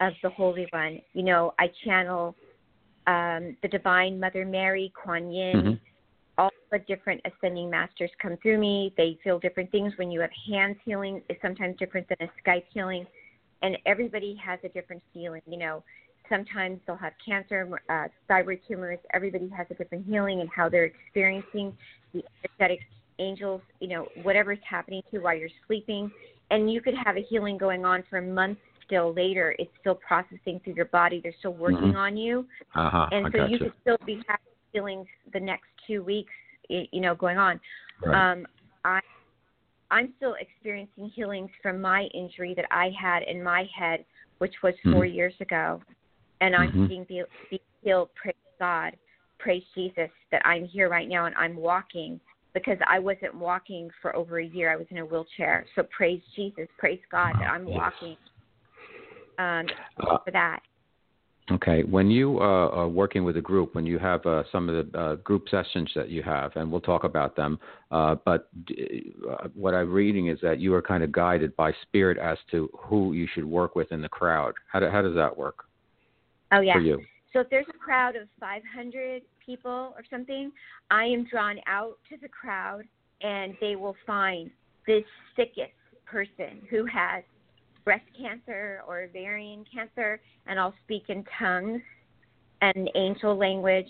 [0.00, 1.00] of the Holy One.
[1.12, 2.34] You know, I channel
[3.06, 5.56] um, the Divine Mother Mary, Kuan Yin.
[5.56, 5.72] Mm-hmm
[6.40, 8.94] all the different ascending masters come through me.
[8.96, 9.92] They feel different things.
[9.96, 13.06] When you have hands healing, is sometimes different than a Skype healing,
[13.60, 15.42] and everybody has a different feeling.
[15.46, 15.84] You know,
[16.30, 18.98] sometimes they'll have cancer, uh, thyroid tumors.
[19.12, 21.76] Everybody has a different healing and how they're experiencing
[22.14, 22.80] the energetic
[23.20, 23.60] angels.
[23.80, 26.10] You know, whatever's happening to you while you're sleeping,
[26.50, 29.54] and you could have a healing going on for months still later.
[29.58, 31.20] It's still processing through your body.
[31.22, 31.96] They're still working mm-hmm.
[31.96, 33.06] on you, uh-huh.
[33.12, 33.52] and so gotcha.
[33.52, 36.32] you could still be having feelings the next two weeks,
[36.68, 37.60] you know, going on.
[38.04, 38.32] Right.
[38.32, 38.46] Um,
[38.84, 39.00] I
[39.90, 44.04] I'm still experiencing healings from my injury that I had in my head,
[44.38, 45.14] which was 4 mm-hmm.
[45.14, 45.82] years ago,
[46.40, 46.86] and I'm mm-hmm.
[46.86, 47.06] being,
[47.50, 48.10] being healed.
[48.14, 48.96] Praise God,
[49.40, 52.20] praise Jesus that I'm here right now and I'm walking
[52.54, 54.72] because I wasn't walking for over a year.
[54.72, 55.66] I was in a wheelchair.
[55.74, 58.16] So praise Jesus, praise God that I'm walking.
[59.38, 59.66] Um,
[59.98, 60.60] uh, for that.
[61.50, 61.82] Okay.
[61.82, 64.98] When you uh, are working with a group, when you have uh, some of the
[64.98, 67.58] uh, group sessions that you have, and we'll talk about them,
[67.90, 72.18] uh, but uh, what I'm reading is that you are kind of guided by spirit
[72.18, 74.54] as to who you should work with in the crowd.
[74.70, 75.64] How, do, how does that work?
[76.52, 76.74] Oh yeah.
[76.74, 77.00] for you?
[77.32, 80.50] So if there's a crowd of 500 people or something,
[80.90, 82.82] I am drawn out to the crowd,
[83.22, 84.50] and they will find
[84.86, 85.04] this
[85.36, 85.72] sickest
[86.06, 87.22] person who has
[87.84, 91.82] breast cancer or ovarian cancer, and I'll speak in tongues
[92.62, 93.88] and angel language,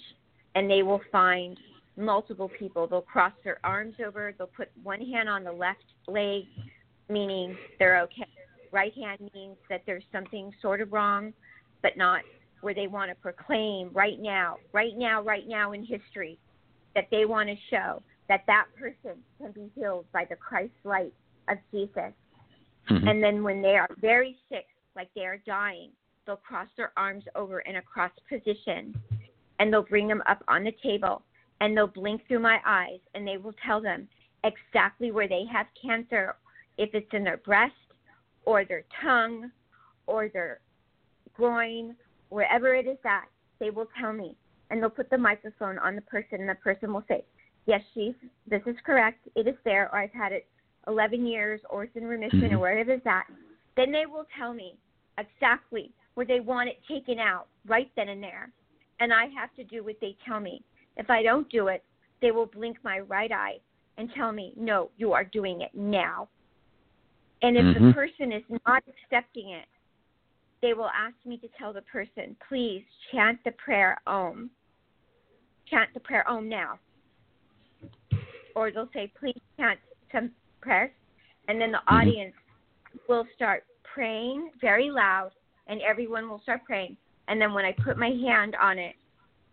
[0.55, 1.59] and they will find
[1.97, 2.87] multiple people.
[2.87, 6.43] They'll cross their arms over, they'll put one hand on the left leg,
[7.09, 8.29] meaning they're okay.
[8.71, 11.33] Right hand means that there's something sort of wrong,
[11.83, 12.21] but not
[12.61, 16.39] where they want to proclaim right now, right now, right now in history,
[16.95, 21.13] that they want to show that that person can be healed by the Christ light
[21.49, 22.13] of Jesus.
[22.89, 23.11] Mhm.
[23.11, 25.93] And then when they are very sick, like they are dying,
[26.27, 28.95] they'll cross their arms over in a cross position
[29.59, 31.23] and they'll bring them up on the table
[31.61, 34.09] and they'll blink through my eyes and they will tell them
[34.45, 36.37] exactly where they have cancer,
[36.79, 37.75] if it's in their breast
[38.45, 39.51] or their tongue
[40.07, 40.61] or their
[41.35, 41.95] groin,
[42.31, 44.37] wherever it is at, they will tell me.
[44.71, 47.25] And they'll put the microphone on the person and the person will say,
[47.67, 48.17] Yes, chief,
[48.47, 49.29] this is correct.
[49.37, 50.49] It is there, or I've had it
[50.87, 52.53] 11 years, or it's in remission, Mhm.
[52.53, 53.27] or wherever it's at.
[53.77, 54.79] Then they will tell me
[55.19, 58.51] exactly where they want it taken out right then and there.
[59.01, 60.65] And I have to do what they tell me.
[60.97, 61.85] If I don't do it,
[62.21, 63.61] they will blink my right eye
[63.99, 66.29] and tell me, no, you are doing it now.
[67.43, 67.95] And if the Mhm.
[67.95, 69.69] person is not accepting it,
[70.63, 74.51] they will ask me to tell the person, please chant the prayer Om.
[75.69, 76.79] Chant the prayer Om now.
[78.55, 79.79] Or they'll say, please chant
[80.13, 80.91] some prayers.
[81.49, 82.01] And then the Mhm.
[82.01, 82.37] audience
[83.09, 85.33] will start praying very loud,
[85.67, 86.97] and everyone will start praying.
[87.29, 88.97] And then when I put my hand on it,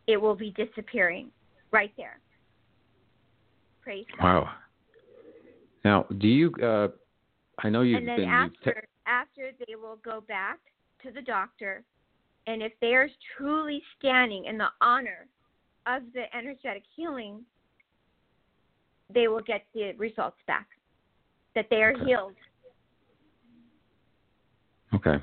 [0.07, 1.31] it will be disappearing
[1.71, 2.19] right there.
[3.81, 4.23] Praise God.
[4.23, 4.55] Wow.
[5.83, 6.51] Now, do you?
[6.61, 6.89] Uh,
[7.59, 8.29] I know you've and then been.
[8.29, 10.59] after after they will go back
[11.03, 11.83] to the doctor
[12.47, 15.27] and if they are truly standing in the honor
[15.85, 17.41] of the energetic healing
[19.13, 20.67] they will get the results back
[21.55, 22.05] that they are Okay.
[22.05, 22.35] healed
[24.93, 25.17] Okay.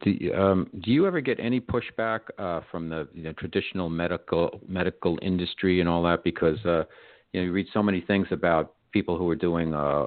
[0.00, 3.88] Do you, um, do you ever get any pushback uh, from the you know, traditional
[3.88, 6.22] medical medical industry and all that?
[6.22, 6.84] Because uh,
[7.32, 10.04] you know you read so many things about people who are doing uh,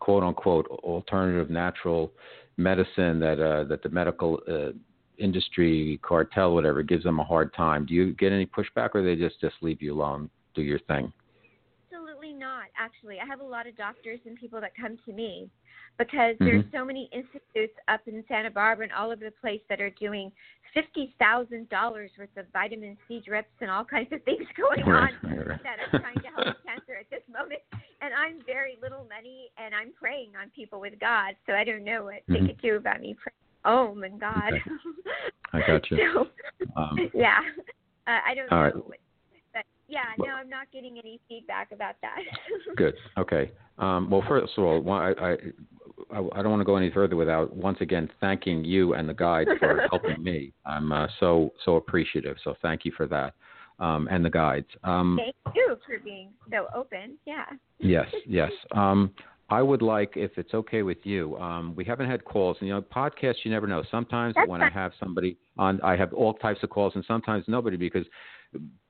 [0.00, 2.12] quote unquote alternative natural
[2.60, 4.70] medicine that uh, that the medical uh,
[5.18, 7.86] industry cartel whatever gives them a hard time.
[7.86, 11.12] Do you get any pushback, or they just just leave you alone, do your thing?
[11.92, 15.50] absolutely not actually i have a lot of doctors and people that come to me
[15.98, 16.72] because there's Mhm.
[16.72, 20.30] so many institutes up in santa barbara and all over the place that are doing
[20.72, 25.12] fifty thousand dollars worth of vitamin c drips and all kinds of things going Right,
[25.24, 25.62] on right, right.
[25.64, 27.60] that are trying to help cancer at this moment.
[28.02, 31.34] And I'm very little money, and I'm praying on people with God.
[31.46, 32.46] So I don't know what they Mhm.
[32.46, 34.54] could do about me praying Om and God.
[34.54, 34.62] Okay.
[35.52, 35.98] I got you.
[35.98, 36.30] so,
[36.76, 37.40] Um, yeah,
[38.06, 38.56] uh, I don't know.
[38.62, 38.74] right.
[38.76, 38.98] What,
[39.52, 42.18] but yeah, Well- no, I'm not getting any feedback about that.
[42.76, 42.94] Good.
[43.18, 43.50] Okay.
[43.78, 45.32] Um, well, first of all, I, I,
[46.12, 49.14] I I don't want to go any further without once again thanking you and the
[49.14, 50.52] guide for helping me.
[50.66, 52.36] I'm uh, so so appreciative.
[52.44, 53.34] So thank you for that,
[53.80, 54.68] um, and the guides.
[54.84, 57.18] Um, Thank you for being so open.
[57.26, 57.46] Yeah.
[57.78, 58.52] Yes, yes.
[58.72, 59.12] Um,
[59.48, 62.56] I would like, if it's okay with you, um, we haven't had calls.
[62.60, 63.82] And, you know, podcasts, you never know.
[63.90, 67.44] Sometimes That's when I have somebody on, I have all types of calls, and sometimes
[67.48, 68.06] nobody because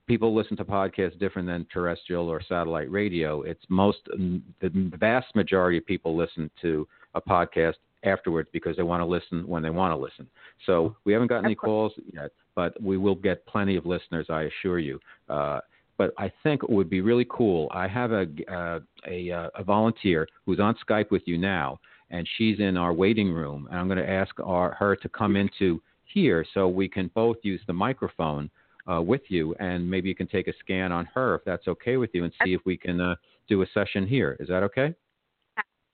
[0.07, 3.41] people listen to podcasts different than terrestrial or satellite radio.
[3.41, 9.01] It's most, the vast majority of people listen to a podcast afterwards because they want
[9.01, 10.27] to listen when they want to listen.
[10.65, 14.43] So we haven't gotten any calls yet, but we will get plenty of listeners, I
[14.43, 14.99] assure you.
[15.29, 15.59] Uh,
[15.97, 17.67] but I think it would be really cool.
[17.71, 22.27] I have a uh, a, uh, a volunteer who's on Skype with you now, and
[22.37, 23.67] she's in our waiting room.
[23.69, 27.37] And I'm going to ask our, her to come into here so we can both
[27.43, 28.49] use the microphone
[28.91, 31.97] uh, with you, and maybe you can take a scan on her if that's okay
[31.97, 33.15] with you, and see if we can uh,
[33.47, 34.37] do a session here.
[34.39, 34.95] Is that okay?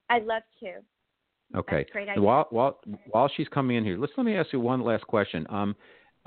[0.10, 0.72] I'd love to.
[1.56, 1.78] Okay.
[1.78, 2.24] That's a great idea.
[2.24, 2.80] While while
[3.12, 5.46] while she's coming in here, let's let me ask you one last question.
[5.50, 5.76] Um,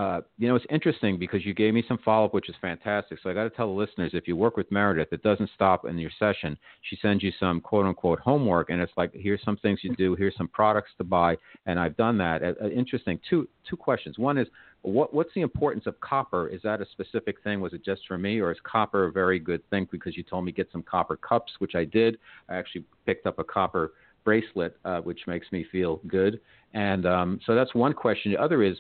[0.01, 3.19] uh, you know, it's interesting because you gave me some follow up, which is fantastic.
[3.23, 5.85] So I got to tell the listeners, if you work with Meredith, it doesn't stop
[5.85, 6.57] in your session.
[6.89, 10.15] She sends you some quote unquote homework, and it's like, here's some things you do,
[10.15, 12.43] here's some products to buy, and I've done that.
[12.43, 13.21] Uh, uh, interesting.
[13.29, 14.19] Two two questions.
[14.19, 14.49] One is,
[14.81, 16.49] what what's the importance of copper?
[16.49, 17.61] Is that a specific thing?
[17.61, 19.87] Was it just for me, or is copper a very good thing?
[19.93, 22.17] Because you told me get some copper cups, which I did.
[22.49, 23.93] I actually picked up a copper
[24.25, 26.41] bracelet, uh, which makes me feel good.
[26.75, 28.33] And um, so that's one question.
[28.33, 28.77] The other is,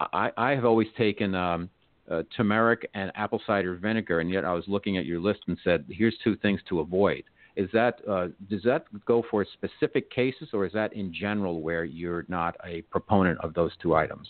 [0.00, 1.68] I, I have always taken um,
[2.10, 5.58] uh, turmeric and apple cider vinegar, and yet I was looking at your list and
[5.64, 7.24] said, here's two things to avoid.
[7.56, 11.84] Is that uh, does that go for specific cases, or is that in general where
[11.84, 14.26] you're not a proponent of those two items?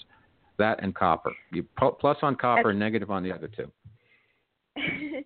[0.59, 1.33] That and copper.
[1.51, 2.79] You plus on copper, okay.
[2.79, 3.71] negative on the other two.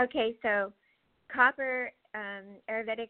[0.00, 0.72] okay, so
[1.34, 3.08] copper um, Ayurvedic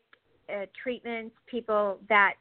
[0.52, 2.34] uh, treatments, people that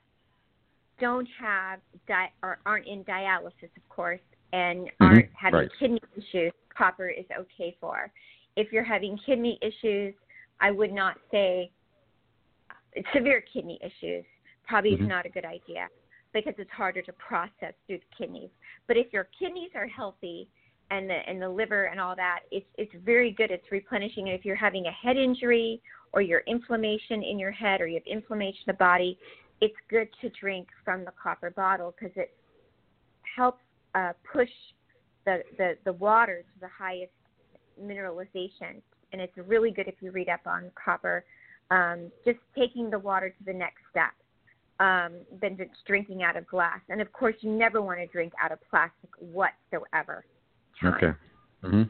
[0.99, 4.21] don't have di- or aren't in dialysis, of course,
[4.53, 5.05] and mm-hmm.
[5.05, 5.69] aren't having right.
[5.79, 8.11] kidney issues, copper is okay for.
[8.55, 10.13] If you're having kidney issues,
[10.61, 11.71] I would not say
[13.13, 14.25] severe kidney issues
[14.67, 15.03] probably mm-hmm.
[15.03, 15.87] is not a good idea
[16.33, 18.49] because it's harder to process through the kidneys.
[18.87, 20.47] But if your kidneys are healthy
[20.91, 23.51] and the and the liver and all that, it's it's very good.
[23.51, 24.29] It's replenishing.
[24.29, 25.81] And if you're having a head injury
[26.13, 29.17] or your inflammation in your head or you have inflammation in the body,
[29.62, 32.32] it's good to drink from the copper bottle because it
[33.36, 33.62] helps
[33.95, 34.49] uh, push
[35.26, 37.12] the, the the water to the highest
[37.82, 38.82] mineralization.
[39.12, 41.26] And it's really good if you read up on copper.
[41.71, 44.12] Um, just taking the water to the next step
[44.80, 46.80] um, than just drinking out of glass.
[46.89, 50.26] And of course, you never want to drink out of plastic whatsoever.
[50.80, 50.93] Time.
[50.95, 51.12] Okay.
[51.63, 51.84] Mm-hmm.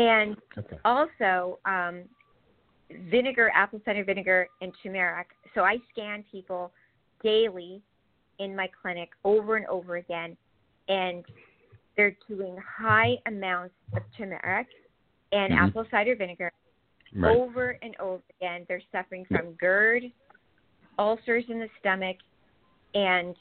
[0.00, 0.78] And okay.
[0.84, 2.02] also, um,
[3.10, 5.28] vinegar, apple cider vinegar, and turmeric.
[5.54, 6.72] So I scan people
[7.22, 7.82] daily
[8.38, 10.36] in my clinic over and over again,
[10.88, 11.24] and
[11.96, 14.68] they're doing high amounts of turmeric
[15.32, 15.64] and mm-hmm.
[15.64, 16.52] apple cider vinegar
[17.16, 17.36] right.
[17.36, 18.64] over and over again.
[18.68, 20.04] They're suffering from GERD,
[20.98, 22.16] ulcers in the stomach,
[22.94, 23.34] and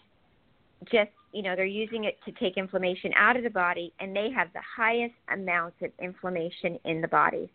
[0.91, 4.29] just you know they're using it to take inflammation out of the body, and they
[4.31, 7.51] have the highest amounts of inflammation in the body.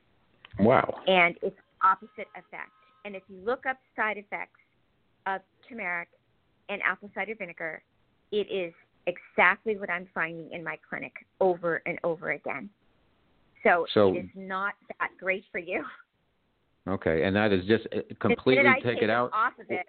[0.59, 1.01] Wow!
[1.07, 2.71] And it's opposite effect.
[3.05, 4.61] And if you look up side effects
[5.27, 6.09] of turmeric
[6.69, 7.83] and apple cider vinegar,
[8.33, 8.73] it is
[9.07, 12.69] exactly what I'm finding in my clinic over and over again.
[13.63, 15.85] So, so it is not that great for you.
[16.89, 19.87] Okay, and that is just uh, completely take, take, it out off of it.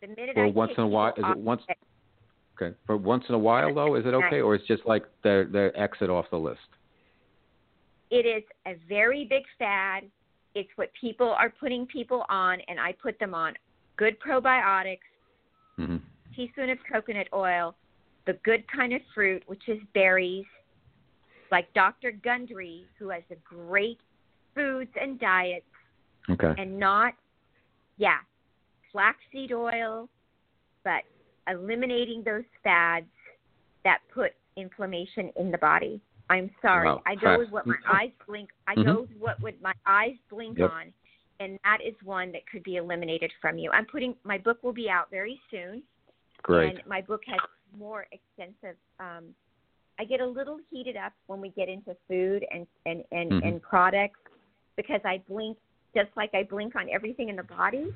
[0.00, 1.12] The minute for I once in a while.
[1.16, 1.62] Is it once?
[1.68, 1.78] It,
[2.60, 5.48] okay, for once in a while though, is it okay, or it's just like the
[5.50, 6.58] the exit off the list?
[8.10, 10.04] It is a very big fad.
[10.56, 13.54] It's what people are putting people on, and I put them on
[13.96, 14.98] good probiotics,
[15.78, 15.98] mm-hmm.
[16.34, 17.76] teaspoon of coconut oil,
[18.26, 20.46] the good kind of fruit, which is berries,
[21.52, 22.10] like Dr.
[22.10, 23.98] Gundry, who has a great
[24.54, 25.64] foods and diets
[26.28, 26.54] Okay.
[26.58, 27.14] And not,
[27.98, 28.18] yeah,
[28.92, 30.08] flaxseed oil,
[30.84, 31.02] but
[31.48, 33.06] eliminating those fads
[33.84, 36.00] that put inflammation in the body.
[36.28, 36.88] I'm sorry.
[36.88, 37.02] Wow.
[37.06, 38.50] I go with what my eyes blink.
[38.66, 38.82] I mm-hmm.
[38.84, 40.70] go with what would my eyes blink yep.
[40.70, 40.92] on,
[41.40, 43.70] and that is one that could be eliminated from you.
[43.70, 45.82] I'm putting my book will be out very soon.
[46.42, 46.70] Great.
[46.70, 47.38] And my book has
[47.76, 48.76] more extensive.
[49.00, 49.34] Um,
[49.98, 53.46] I get a little heated up when we get into food and and and, mm-hmm.
[53.46, 54.20] and products
[54.76, 55.56] because I blink
[55.94, 57.86] just like I blink on everything in the body,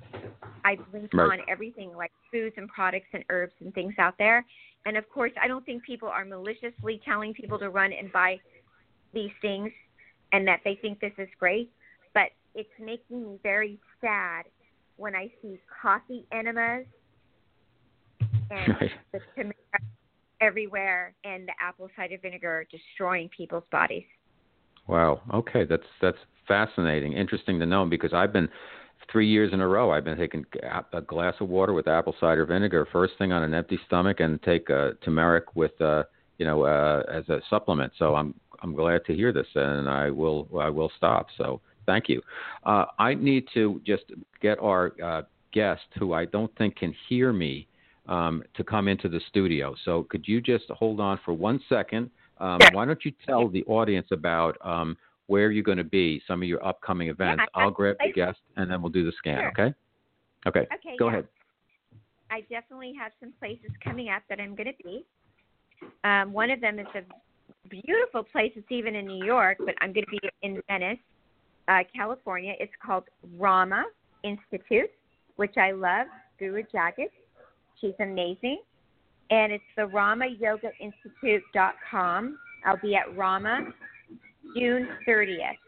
[0.64, 1.38] I blink right.
[1.38, 4.46] on everything like foods and products and herbs and things out there.
[4.86, 8.40] And of course, I don't think people are maliciously telling people to run and buy
[9.12, 9.70] these things
[10.32, 11.70] and that they think this is great,
[12.14, 14.44] but it's making me very sad
[14.96, 16.86] when I see coffee enemas
[18.50, 18.74] and
[19.12, 19.54] the tomato
[20.40, 24.04] everywhere and the apple cider vinegar destroying people's bodies.
[24.86, 25.20] Wow.
[25.32, 28.48] Okay, that's that's fascinating, interesting to know because I've been
[29.10, 29.90] three years in a row.
[29.90, 30.44] I've been taking
[30.92, 34.42] a glass of water with apple cider vinegar first thing on an empty stomach, and
[34.42, 36.04] take uh, turmeric with uh,
[36.38, 37.92] you know uh, as a supplement.
[37.98, 41.26] So I'm I'm glad to hear this, and I will I will stop.
[41.36, 42.20] So thank you.
[42.64, 44.04] Uh, I need to just
[44.40, 47.66] get our uh, guest, who I don't think can hear me,
[48.06, 49.74] um, to come into the studio.
[49.84, 52.10] So could you just hold on for one second?
[52.38, 52.70] Um, sure.
[52.72, 54.96] Why don't you tell the audience about um,
[55.30, 57.44] where are you're going to be, some of your upcoming events?
[57.56, 59.38] Yeah, I'll grab the guest and then we'll do the scan.
[59.38, 59.48] Sure.
[59.48, 59.74] Okay.
[60.46, 60.60] Okay.
[60.60, 60.96] Okay.
[60.98, 61.12] Go yeah.
[61.12, 61.28] ahead.
[62.30, 65.04] I definitely have some places coming up that I'm going to be.
[66.04, 67.02] Um, one of them is a
[67.68, 68.52] beautiful place.
[68.56, 70.98] It's even in New York, but I'm going to be in Venice,
[71.68, 72.54] uh, California.
[72.58, 73.04] It's called
[73.38, 73.84] Rama
[74.22, 74.90] Institute,
[75.36, 76.06] which I love.
[76.38, 77.10] Guru Jagat.
[77.80, 78.60] She's amazing
[79.30, 82.38] and it's the RamaYogaInstitute.com.
[82.66, 83.68] I'll be at Rama
[84.56, 85.58] June 30th.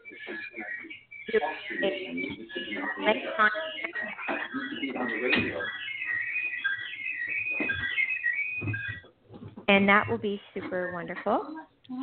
[9.67, 11.45] And that will be super wonderful.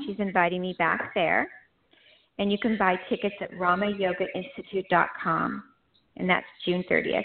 [0.07, 1.51] She's inviting me back there.
[2.39, 5.62] And you can buy tickets at RamaYogaInstitute.com.
[6.16, 7.23] And that's June 30th.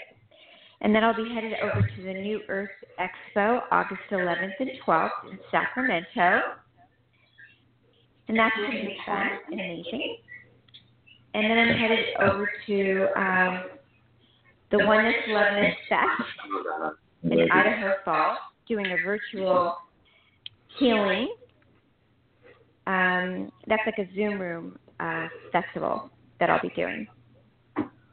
[0.82, 2.68] And then I'll be headed over to the New Earth
[3.00, 6.42] Expo August 11th and 12th in Sacramento.
[8.28, 10.16] And that's going to be fun and amazing.
[11.34, 13.64] And then I'm headed over to um,
[14.70, 16.28] the Oneness Loveness Fest
[17.24, 19.76] in Idaho Falls, doing a virtual
[20.78, 21.28] healing
[22.86, 27.06] Um, that's like a Zoom room uh, festival that I'll be doing.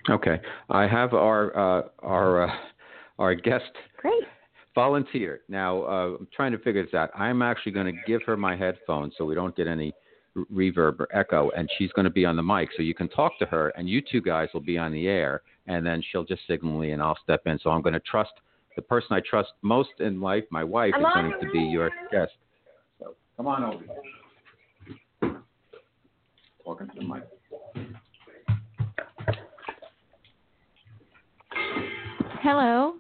[0.10, 0.40] Okay,
[0.70, 2.56] I have our uh, our uh,
[3.20, 4.24] our guest Great.
[4.76, 5.42] volunteer.
[5.48, 7.10] Now uh, I'm trying to figure this out.
[7.16, 9.94] I'm actually going to give her my headphones so we don't get any
[10.52, 13.38] reverb or echo, and she's going to be on the mic, so you can talk
[13.40, 16.42] to her, and you two guys will be on the air, and then she'll just
[16.48, 17.60] signal me, and I'll step in.
[17.60, 18.32] So I'm going to trust
[18.76, 22.32] the person I trust most in life, my wife, is going to be your guest.
[23.00, 23.84] So come on over.
[26.66, 27.24] Talking to the mic.
[32.42, 32.96] Hello.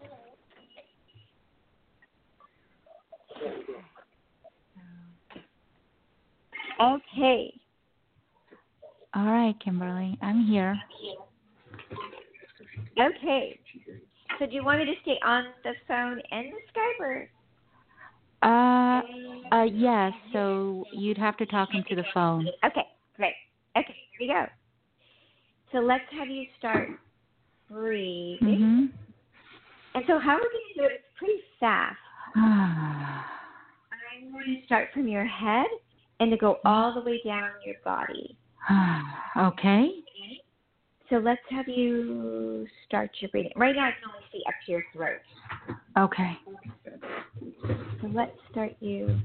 [6.83, 7.53] Okay.
[9.15, 10.17] All right, Kimberly.
[10.21, 10.77] I'm here.
[12.99, 13.57] Okay.
[14.37, 17.29] So do you want me to stay on the phone and the Skype or?
[18.41, 19.01] Uh,
[19.55, 20.11] uh, yes.
[20.33, 22.49] So you'd have to talk into the phone.
[22.65, 23.33] Okay, great.
[23.77, 24.45] Okay, here we go.
[25.71, 26.89] So let's have you start
[27.69, 28.39] breathing.
[28.41, 28.91] Mhm.
[29.95, 30.91] And so how we're going to do it?
[30.91, 31.97] is pretty fast.
[32.35, 33.23] I'm
[34.33, 35.67] going to start from your head
[36.19, 36.67] and to go mm-hmm.
[36.67, 38.37] all the way down your body.
[39.37, 39.89] okay.
[41.09, 43.51] So let's have you start your breathing.
[43.55, 45.19] Right now I can only see up to your throat.
[45.97, 46.37] Okay.
[48.01, 49.07] So let's start you.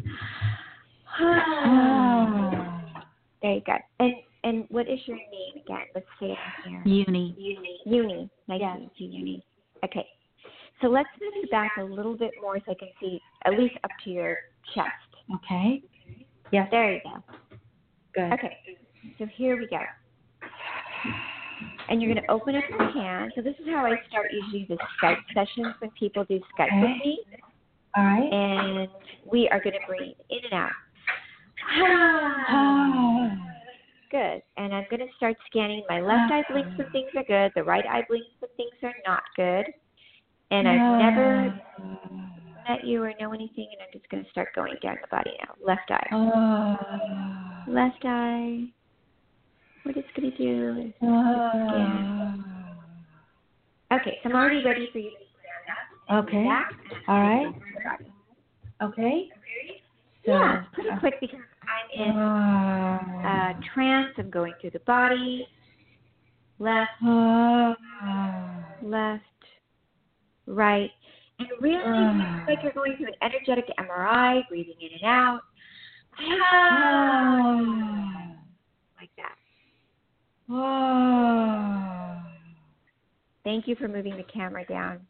[3.41, 3.77] there you go.
[4.01, 4.15] And
[4.45, 5.87] and what is your name again?
[5.95, 6.83] Let's say it here.
[6.85, 7.35] Uni.
[7.39, 7.81] Uni.
[7.87, 8.31] Uni.
[8.49, 8.77] Nice Yes.
[8.77, 9.45] to meet you, Uni.
[9.85, 10.07] Okay.
[10.81, 13.75] So let's move you back a little bit more so I can see at least
[13.83, 14.37] up to your
[14.75, 14.91] chest.
[15.35, 15.83] Okay.
[16.53, 16.69] Yes.
[16.71, 17.23] There you go.
[18.15, 18.33] Good.
[18.33, 18.57] Okay.
[19.19, 19.79] So here we go.
[21.89, 23.33] And you're going to open up your hand.
[23.35, 26.91] So this is how I start usually the Skype sessions when people do Skype with
[26.91, 26.99] Okay.
[27.05, 27.21] me.
[27.97, 28.33] All right.
[28.33, 28.89] And
[29.31, 30.71] we are going to breathe in and out.
[31.71, 33.31] Ah.
[34.11, 34.43] Good.
[34.57, 35.83] And I'm going to start scanning.
[35.89, 37.53] My left eye blinks when things are good.
[37.55, 39.67] The right eye blinks when things are not good.
[40.51, 41.61] And I've never
[42.69, 45.33] met you or know anything, and I'm just going to start going down the body
[45.41, 45.55] now.
[45.65, 46.07] Left eye.
[46.13, 47.65] Ah.
[47.67, 48.65] Left eye.
[49.85, 52.45] What it's going to do is scan.
[53.91, 53.97] Ah.
[54.01, 55.13] Okay, so I'm already ready for you.
[56.13, 56.47] Okay.
[57.09, 57.55] All right.
[58.83, 59.29] Okay.
[60.27, 63.51] So, Yeah, pretty uh, quick because I'm in ah.
[63.51, 64.13] uh, trance.
[64.19, 65.47] I'm going through the body.
[66.61, 66.91] Left,
[68.83, 69.23] left,
[70.47, 70.91] right.
[71.39, 71.85] And really,
[72.49, 75.43] like you're going through an energetic MRI, breathing in and out.
[79.01, 79.37] Like that.
[83.45, 85.07] Thank you for moving the camera down.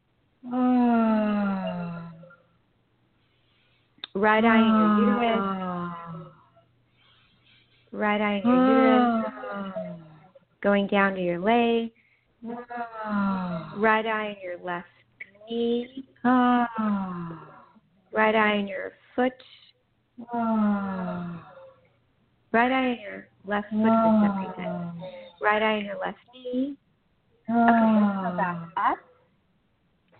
[4.14, 5.40] Right eye in your uterus.
[7.90, 9.24] Right eye in your uterus.
[10.62, 11.90] Going down to your leg.
[12.42, 14.97] Right eye in your left
[15.50, 16.04] knee.
[18.12, 19.32] Right eye in your foot.
[20.32, 21.44] Ah.
[22.52, 24.64] Right eye in your left foot for some reason.
[24.66, 24.92] Ah.
[25.40, 26.76] Right eye in your left knee.
[27.50, 28.98] Okay, let's go back up.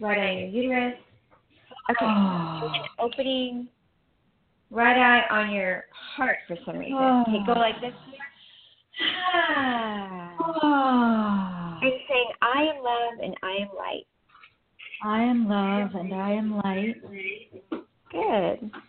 [0.01, 0.99] Right eye in your uterus.
[1.91, 3.69] Okay, and opening
[4.71, 5.85] right eye on your
[6.17, 6.95] heart for some reason.
[6.97, 7.95] Okay, go like this.
[11.81, 14.07] And saying, I am love and I am light.
[15.03, 16.97] I am love and I am light.
[18.11, 18.71] Good.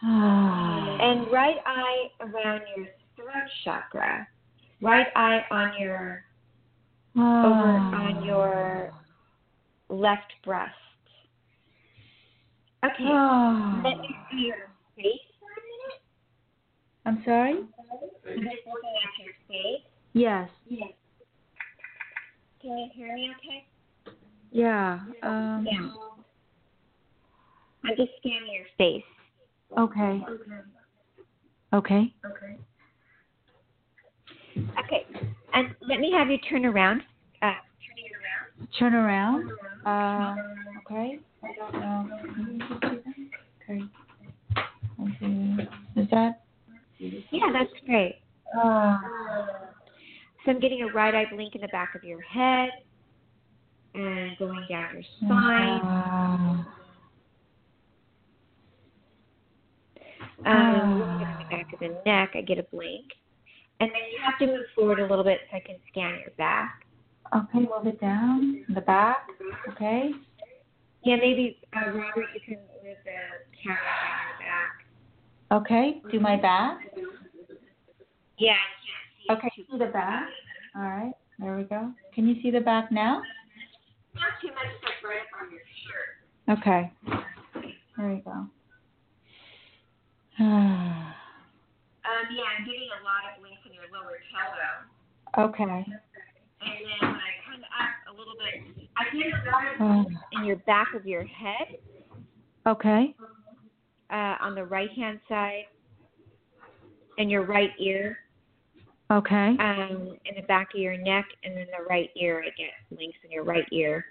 [0.00, 2.86] And right eye around your
[3.16, 4.26] throat chakra.
[4.80, 6.24] Right eye on your
[7.16, 8.92] over on your
[9.88, 10.72] left breast.
[12.84, 13.04] Okay.
[13.84, 16.02] Let me see your face for a minute.
[17.06, 17.54] I'm sorry?
[17.54, 19.84] I'm just looking at your face.
[20.12, 20.48] Yes.
[22.60, 23.66] Can you hear me okay?
[24.50, 25.00] Yeah.
[25.22, 25.90] Um, Yeah.
[27.84, 29.04] I'm just scanning your face.
[29.78, 30.24] Okay.
[31.72, 32.12] Okay.
[32.24, 32.58] Okay.
[34.84, 35.06] Okay.
[35.54, 37.02] And let me have you turn around.
[37.42, 37.52] Uh,
[38.78, 39.50] Turn around.
[39.86, 40.34] Uh,
[40.84, 41.18] okay.
[41.74, 43.84] Um, okay.
[45.00, 45.68] Okay.
[45.96, 46.42] Is that?
[46.98, 48.16] yeah, that's great.
[48.62, 48.98] Uh,
[50.44, 52.70] So I'm getting a right eye blink in the back of your head
[53.94, 55.80] and going down your spine.
[55.80, 56.64] uh,
[60.44, 63.04] Um, looking at the back of the neck, I get a blink.
[63.80, 66.30] And then you have to move forward a little bit so I can scan your
[66.36, 66.84] back.
[67.34, 68.64] okay, move it down.
[68.74, 69.26] The back.
[69.70, 70.10] Okay.
[71.04, 73.10] Yeah, maybe, uh, Robert, you can move the
[73.62, 75.62] camera down your back.
[75.62, 76.02] Okay.
[76.10, 76.80] Do my back.
[78.38, 78.52] Yeah,
[79.28, 79.50] I can't Okay.
[79.70, 80.28] See the back.
[80.76, 81.12] All right.
[81.38, 81.92] There we go.
[82.14, 83.22] Can you see the back now?
[84.18, 86.10] See too much stuff right up on your shirt.
[86.58, 86.92] Okay.
[87.96, 88.46] There you go.
[92.08, 95.44] Um, yeah, I'm getting a lot of links in your lower tailbone.
[95.44, 95.62] okay.
[95.62, 100.38] And then when I come up a little bit, I get a lot of Oh,
[100.38, 101.76] in your back of your head,
[102.66, 103.14] okay.
[104.10, 105.64] uh, on the right hand side,
[107.18, 108.16] in your right ear,
[109.10, 109.56] Okay.
[109.58, 112.42] um, in the back of your neck, and then the right ear.
[112.44, 114.04] I get links in your right ear,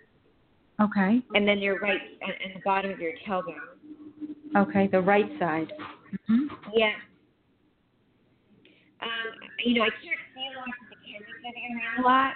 [0.81, 1.21] Okay.
[1.35, 3.77] and then your right and, and the bottom of your tailbone.
[4.55, 4.87] Okay.
[4.87, 5.71] The right side.
[6.27, 6.93] hmm Yeah.
[9.01, 12.33] Um, you know, I can't see a lot because the camera's moving around a lot.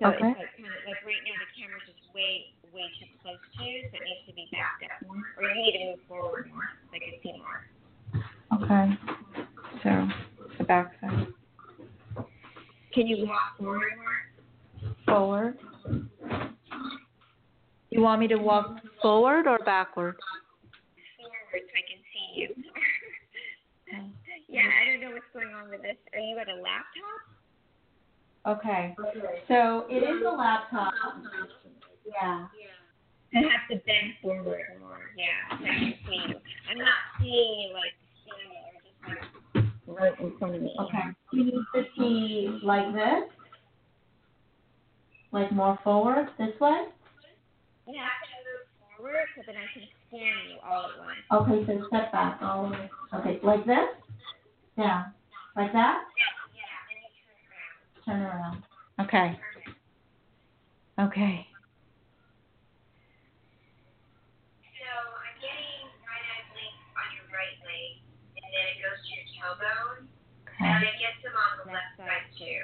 [0.00, 0.32] So Okay.
[0.32, 3.64] it's like kind of like right now the camera's just way way too close to
[3.64, 6.48] you, so it needs to be backed up more, or you need to move forward
[6.48, 7.60] more so I can see more.
[8.64, 8.96] Okay.
[9.84, 10.08] So
[10.56, 10.96] the back.
[13.00, 13.92] Can you walk forward?
[15.06, 15.58] Forward.
[17.88, 20.16] You want me to walk forward or backward?
[21.16, 22.48] Forward so I can see you.
[24.50, 25.96] yeah, I don't know what's going on with this.
[26.12, 27.24] Are you at a laptop?
[28.60, 28.94] Okay.
[29.48, 30.92] So it is a laptop.
[32.04, 32.48] Yeah.
[33.34, 35.08] I have to bend forward more.
[35.16, 36.36] Yeah, so I can see you.
[36.68, 37.96] I'm not seeing you like
[40.00, 40.74] right in front of me.
[40.80, 40.98] Okay.
[41.32, 43.24] You need to see like this?
[45.32, 46.86] Like more forward, this way?
[47.86, 51.20] Yeah, I can move forward so that I can scan you all at once.
[51.32, 52.90] Okay, so step back all the way.
[53.14, 53.88] Okay, like this?
[54.76, 55.04] Yeah.
[55.56, 56.02] Like that?
[56.56, 58.22] Yeah, and you turn around.
[58.22, 58.62] Turn around.
[59.00, 59.38] Okay.
[61.00, 61.46] Okay.
[69.40, 70.06] Goes to your tailbone,
[70.60, 72.60] and it gets them on the left side too.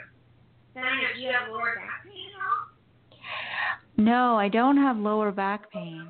[0.74, 2.68] Then do you have lower back pain at all?
[3.96, 6.08] No, I don't have lower back pain.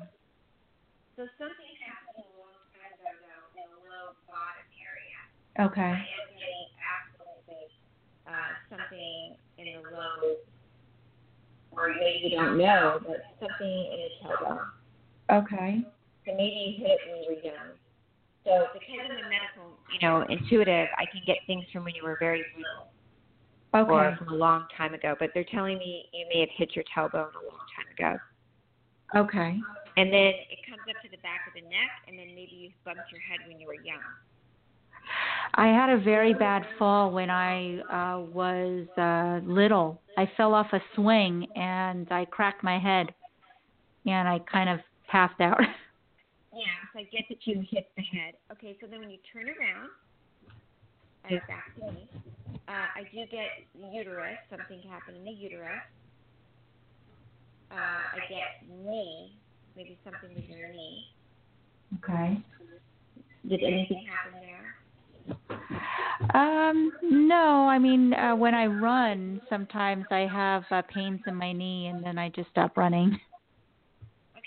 [1.15, 5.17] So something happened a long time ago though, in the low bottom area.
[5.71, 5.81] Okay.
[5.81, 7.71] I am getting absolutely
[8.27, 10.35] uh, something in the low,
[11.71, 14.67] or maybe you don't know, but something in the tailbone.
[15.31, 15.81] Okay.
[16.25, 17.71] So maybe you hit when you were young.
[18.47, 22.03] So because I'm a medical, you know, intuitive, I can get things from when you
[22.03, 22.87] were very little
[23.75, 23.91] Okay.
[23.91, 25.15] or from a long time ago.
[25.19, 28.19] But they're telling me you may have hit your tailbone a long time ago.
[29.15, 29.59] Okay.
[29.97, 32.69] And then it comes up to the back of the neck, and then maybe you
[32.85, 34.03] bumped your head when you were young.
[35.55, 40.01] I had a very bad fall when I uh was uh little.
[40.17, 43.07] I fell off a swing and I cracked my head
[44.05, 44.79] and I kind of
[45.09, 45.59] passed out.
[46.57, 48.33] Yeah, so I get that you hit the head.
[48.51, 49.89] Okay, so then when you turn around,
[51.25, 52.09] uh, back to me,
[52.67, 53.49] uh, I do get
[53.93, 54.37] uterus.
[54.49, 55.85] Something happened in the uterus.
[57.69, 59.37] Uh, I get knee,
[59.75, 61.05] maybe something with your knee.
[62.03, 62.41] okay.
[63.47, 64.75] Did anything happen there?
[66.33, 71.51] Um no, I mean uh when I run, sometimes I have uh, pains in my
[71.53, 73.19] knee and then I just stop running.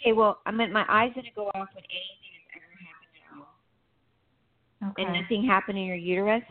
[0.00, 3.36] Okay, well, I mean, my eyes gonna go off when anything has ever happened at
[3.38, 4.90] all.
[4.90, 5.02] Okay.
[5.02, 6.42] And nothing happened in your uterus.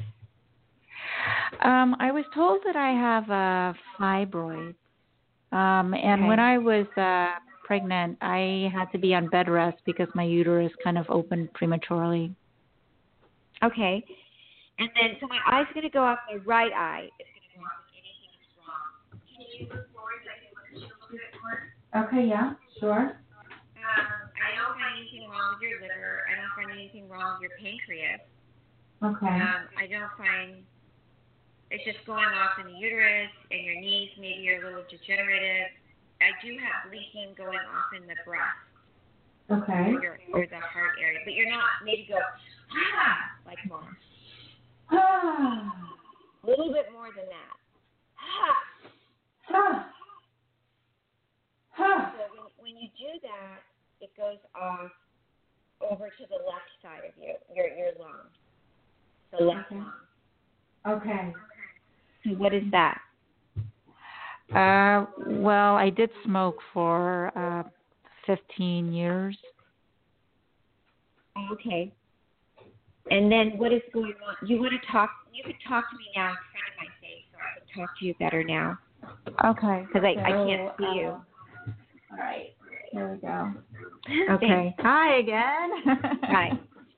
[1.64, 4.76] Um, I was told that I have a fibroid.
[5.52, 10.08] Um, and when I was uh, pregnant, I had to be on bed rest because
[10.14, 12.36] my uterus kind of opened prematurely.
[13.64, 14.04] Okay.
[14.78, 17.60] And then, so my eye's going to go off, my right eye is going to
[17.60, 18.94] go off if anything is wrong.
[19.28, 21.60] Can you move forward so I can look at you a little bit more?
[22.06, 23.20] Okay, yeah, sure.
[24.40, 26.24] I don't find anything wrong with your liver.
[26.28, 28.24] I don't find anything wrong with your pancreas.
[29.04, 29.36] Okay.
[29.40, 30.64] Um, I don't find
[31.72, 34.10] it's just going off in the uterus and your knees.
[34.18, 35.70] Maybe you're a little degenerative.
[36.20, 38.58] I do have bleeding going off in the breast
[39.50, 39.94] Okay.
[39.94, 43.98] or, your, or the heart area, but you're not maybe go ah like more.
[44.92, 45.94] Ah.
[46.44, 47.56] A little bit more than that.
[48.18, 48.58] Ah.
[49.54, 49.90] Ah.
[51.78, 52.14] Ah.
[52.18, 53.62] So when, when you do that,
[54.02, 54.92] it goes off
[55.82, 58.28] over to the left side of you, your your lung,
[59.32, 59.80] the left Okay.
[59.80, 61.02] lung.
[61.02, 61.34] Okay.
[62.24, 63.00] So what is that?
[64.56, 67.64] Uh, well, I did smoke for uh,
[68.26, 69.38] 15 years.
[71.52, 71.94] Okay.
[73.12, 74.48] And then what is going on?
[74.48, 75.10] You want to talk?
[75.34, 77.98] You could talk to me now in front of my face, so I can talk
[78.00, 78.78] to you better now.
[79.46, 79.86] Okay.
[79.88, 81.08] Because I, I can't So, see you.
[81.08, 81.20] uh,
[82.12, 82.54] all right.
[82.92, 83.54] Here we go.
[84.08, 84.32] Thanks.
[84.44, 84.76] Okay.
[84.80, 85.70] Hi again.
[86.24, 86.52] Hi.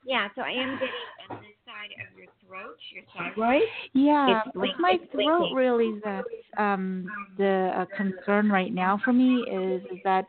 [0.06, 0.28] Yeah.
[0.36, 0.90] So I am getting
[1.30, 3.62] on this side of your throat, your thyroid.
[3.94, 5.56] Yeah, It's blink- it's my it's throat blinking.
[5.56, 6.28] really that's
[6.58, 10.26] um the uh, concern right now for me is is that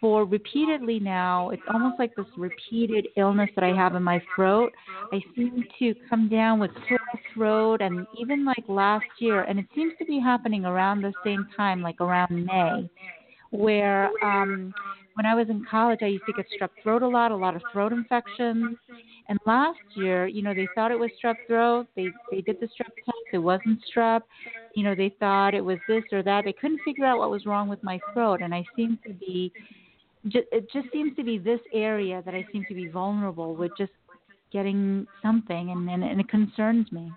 [0.00, 4.72] for repeatedly now it's almost like this repeated illness that I have in my throat.
[5.12, 6.98] I seem to come down with sore
[7.34, 11.46] throat and even like last year and it seems to be happening around the same
[11.56, 12.88] time like around May
[13.50, 14.72] where um
[15.14, 17.56] when I was in college I used to get strep throat a lot, a lot
[17.56, 18.76] of throat infections.
[19.28, 21.86] And last year, you know, they thought it was strep throat.
[21.94, 23.16] They they did the strep test.
[23.32, 24.22] It wasn't strep.
[24.74, 26.44] You know, they thought it was this or that.
[26.44, 29.52] They couldn't figure out what was wrong with my throat, and I seem to be.
[30.24, 33.92] It just seems to be this area that I seem to be vulnerable with just
[34.52, 37.12] getting something, and and, and it concerns me.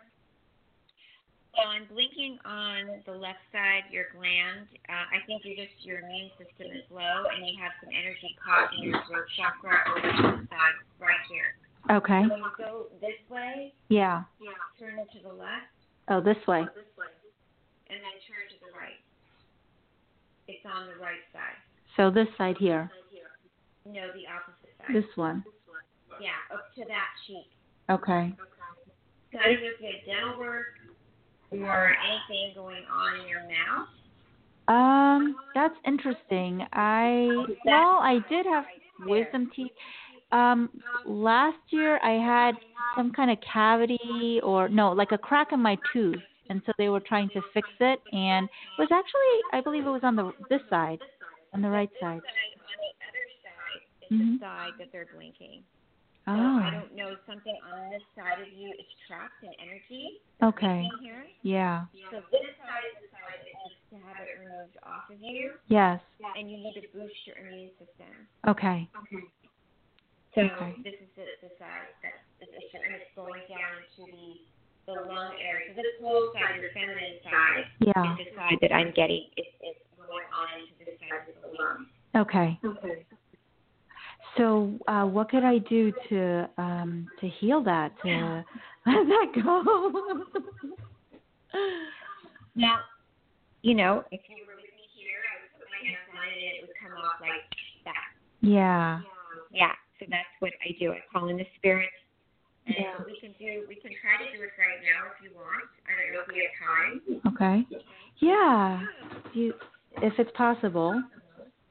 [1.54, 4.66] So I'm blinking on the left side, your gland.
[4.90, 8.34] Uh, I think you're just your immune system is low, and you have some energy
[8.42, 10.02] caught in your throat chakra over
[10.42, 11.54] the side, right here.
[11.94, 12.26] Okay.
[12.26, 14.24] So you go this way, Yeah.
[14.80, 15.70] turn it to the left,
[16.10, 16.66] Oh, this way.
[16.66, 17.08] Oh, this way.
[17.88, 19.00] And then turn to the right.
[20.48, 21.56] It's on the right side.
[21.96, 22.90] So this side here.
[23.86, 24.96] No, the opposite side.
[24.96, 25.46] This one.
[26.20, 27.46] Yeah, up to that cheek.
[27.90, 28.34] Okay.
[29.32, 30.66] So I don't know if you had dental work
[31.62, 33.88] or anything going on in your mouth.
[34.68, 36.66] Um, that's interesting.
[36.72, 38.64] I well, I did have
[39.06, 39.72] wisdom teeth.
[40.32, 40.70] Um,
[41.06, 42.56] last year I had
[42.96, 46.90] some kind of cavity or no, like a crack in my tooth, and so they
[46.90, 50.32] were trying to fix it, and it was actually I believe it was on the
[50.50, 51.00] this side,
[51.54, 52.22] on the right side.
[52.22, 54.40] But I, on the other side is Mhm.
[54.40, 55.64] the side that they're blinking.
[56.26, 60.24] So I Oh, don't know, something on this side of you is trapped in energy
[60.42, 60.88] okay.
[61.04, 61.28] here.
[61.44, 61.84] Yeah.
[62.12, 65.60] So this side is the side that needs to have it removed off of you,
[65.68, 66.00] Yes.
[66.40, 68.08] and you need to boost your immune system.
[68.48, 68.88] Okay.
[68.96, 69.24] Okay.
[70.34, 70.80] So Okay.
[70.82, 74.40] this is the, the side that is issue, and it's going down to the
[74.86, 75.72] the lung area.
[75.76, 78.16] So this whole side, your feminine side, Yeah.
[78.20, 81.56] is the side that I'm getting is, is going on into this side of the
[81.56, 81.88] lung.
[82.16, 82.60] Okay.
[82.64, 83.06] Okay.
[84.38, 88.10] So, uh, what could I do to um to heal that to
[88.86, 90.26] let that go?
[92.56, 92.80] Now,
[93.64, 96.38] you know, if you were with me here, I would put my hands on it
[96.38, 97.42] and it would come off like
[97.86, 98.06] that.
[98.42, 99.02] yeah.
[99.52, 99.74] Yeah.
[100.00, 100.92] So that's what I do.
[100.92, 101.90] I call in the spirit.
[102.66, 103.04] And Yeah.
[103.06, 105.66] we can do we can try to do it right now if you want.
[105.86, 107.24] I don't know if we have time.
[107.34, 107.66] Okay.
[108.20, 108.86] Yeah.
[109.34, 109.54] You,
[110.02, 111.02] if it's possible.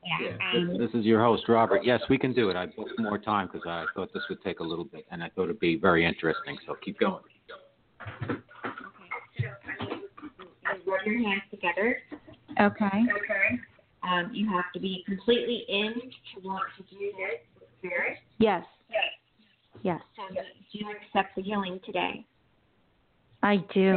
[0.04, 0.18] Yeah.
[0.20, 1.84] This, Um, this is your host, Robert.
[1.84, 2.56] Yes, we can do it.
[2.56, 5.28] I booked more time because I thought this would take a little bit, and I
[5.28, 6.58] thought it'd be very interesting.
[6.66, 7.22] So keep going.
[8.12, 8.40] okay.
[9.38, 9.44] So
[10.84, 11.98] you rub your hands together.
[12.60, 12.84] Okay.
[12.86, 13.60] Okay.
[14.02, 18.18] Um, you have to be completely in to want to do this with spirit.
[18.38, 18.64] Yes.
[18.90, 19.04] Yes.
[19.82, 20.00] Yes.
[20.16, 22.24] So do you accept the healing today?
[23.42, 23.90] I do.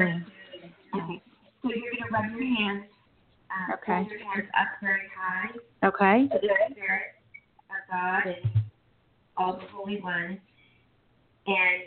[0.96, 1.22] Okay.
[1.62, 2.86] So you're going to rub your hands.
[3.52, 4.08] Uh, Okay.
[4.10, 5.50] Your hands up very high
[5.84, 6.28] Okay.
[6.28, 7.16] to the Spirit
[7.70, 8.64] of God and
[9.38, 10.40] all the Holy Ones,
[11.48, 11.82] and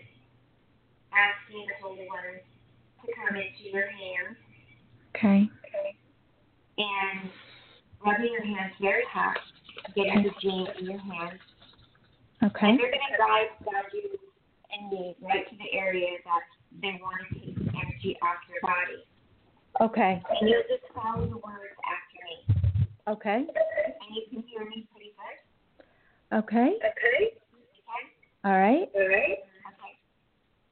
[1.12, 2.42] asking the Holy Ones
[3.04, 4.36] to come into your hands
[5.16, 5.50] Okay.
[6.78, 7.30] and
[8.04, 9.38] rubbing your hands very hard,
[9.96, 11.40] getting the gene in your hands.
[12.44, 12.68] Okay.
[12.68, 14.16] And they're going to guide, guide you
[14.70, 16.42] and me right to the area that
[16.80, 19.02] they want to take the energy off your body.
[19.80, 20.22] Okay.
[20.40, 22.36] And you'll just follow the words after me.
[23.06, 23.46] Okay.
[23.46, 25.38] And you can hear me pretty good.
[26.34, 26.76] Okay.
[26.82, 27.38] Okay.
[27.38, 28.04] Okay.
[28.44, 28.90] All right.
[28.94, 29.38] All right.
[29.70, 29.94] Okay.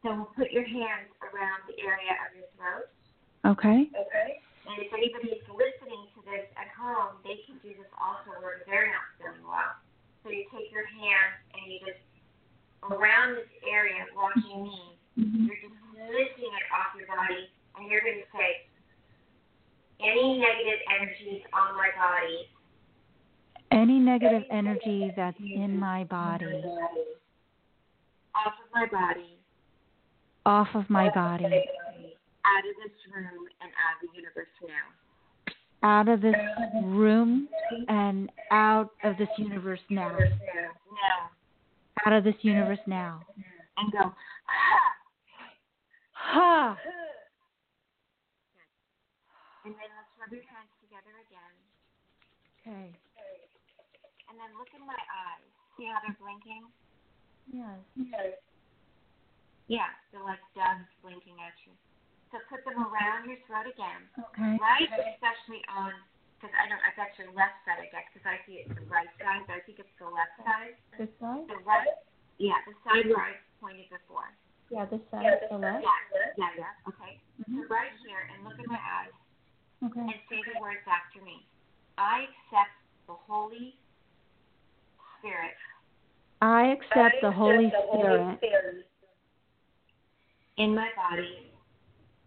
[0.03, 2.91] So we'll put your hands around the area of your throat.
[3.47, 3.87] Okay.
[3.95, 4.31] Okay.
[4.67, 8.91] And if anybody's listening to this at home, they can do this also where they're
[8.91, 9.79] not feeling well.
[10.27, 12.03] So you take your hands and you just
[12.91, 15.47] around this area, watching me, Mhm.
[15.47, 18.67] you're just lifting it off your body, and you're going to say,
[20.01, 22.49] any negative energies on my body,
[23.73, 26.63] Any negative energy that's in my body,
[28.35, 29.39] off of my body,
[30.45, 34.87] off of my body, out of this room and out of the universe now.
[35.83, 36.35] out of this
[36.85, 37.49] room
[37.89, 40.17] and out of this universe now.
[40.19, 41.31] Now.
[42.07, 43.23] Out of this universe now.
[43.79, 44.15] And go, ah!
[46.13, 46.77] Ha!
[49.67, 51.55] and then let's rub your hands together again.
[52.59, 52.91] Okay.
[54.27, 55.47] And then look in my eyes.
[55.79, 56.67] See how they're blinking?
[57.55, 57.79] Yes.
[57.95, 58.35] Yes.
[59.71, 61.79] Yeah, they're like doves blinking at you.
[62.35, 64.59] So put them around your throat again, Okay.
[64.59, 64.91] right?
[65.15, 65.95] Especially on,
[66.39, 69.11] because I don't, that's your left side, I guess, because I see it's the right
[69.23, 70.75] side, but I think it's the left side.
[70.99, 71.47] This side?
[71.47, 71.87] The right,
[72.43, 74.27] yeah, the side where I pointed before.
[74.75, 75.87] Yeah, this side, Yeah, the left.
[75.87, 76.03] Yeah,
[76.35, 76.75] yeah, yeah.
[76.91, 77.23] Okay.
[77.47, 77.63] Mhm.
[77.63, 79.15] So right here, and look in my eyes,
[79.87, 80.01] Okay.
[80.01, 81.47] and say the words after me.
[81.97, 82.75] I accept
[83.07, 83.75] the Holy
[85.19, 85.55] Spirit.
[86.43, 88.87] I accept the Holy Spirit
[90.59, 91.53] in my body,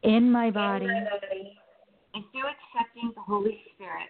[0.03, 0.87] in my body,
[2.13, 4.09] and through accepting the Holy Spirit,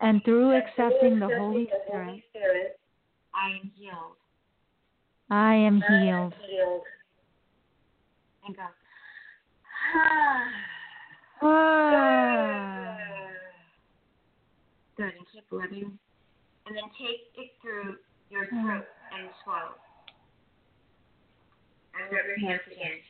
[0.00, 2.80] and through accepting the Holy Spirit,
[3.32, 4.16] I am healed.
[5.30, 6.34] I am healed.
[8.44, 8.62] And go.
[9.94, 10.69] Ah.
[14.96, 15.98] Good, and keep living.
[16.66, 17.96] And then take it through
[18.28, 18.84] your throat
[19.16, 19.80] and swallow.
[21.96, 23.00] And rub your hands again.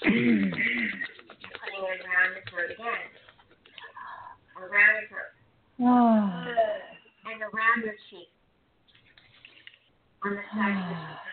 [0.00, 0.52] Putting
[1.84, 3.12] it around the throat again.
[4.56, 5.32] Around your throat.
[5.82, 6.46] Ah.
[7.26, 8.30] And around your cheek.
[10.22, 11.26] On the side of the cheek.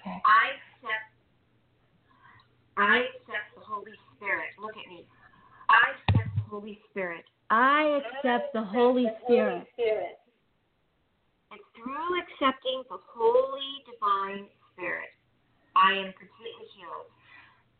[0.00, 0.18] Okay.
[0.26, 0.58] I
[2.76, 4.50] I accept the Holy Spirit.
[4.60, 5.06] Look at me.
[5.68, 7.24] I accept the Holy Spirit.
[7.50, 9.66] I accept the Holy Spirit.
[11.50, 15.10] And through accepting the Holy Divine Spirit,
[15.76, 17.06] I am completely healed.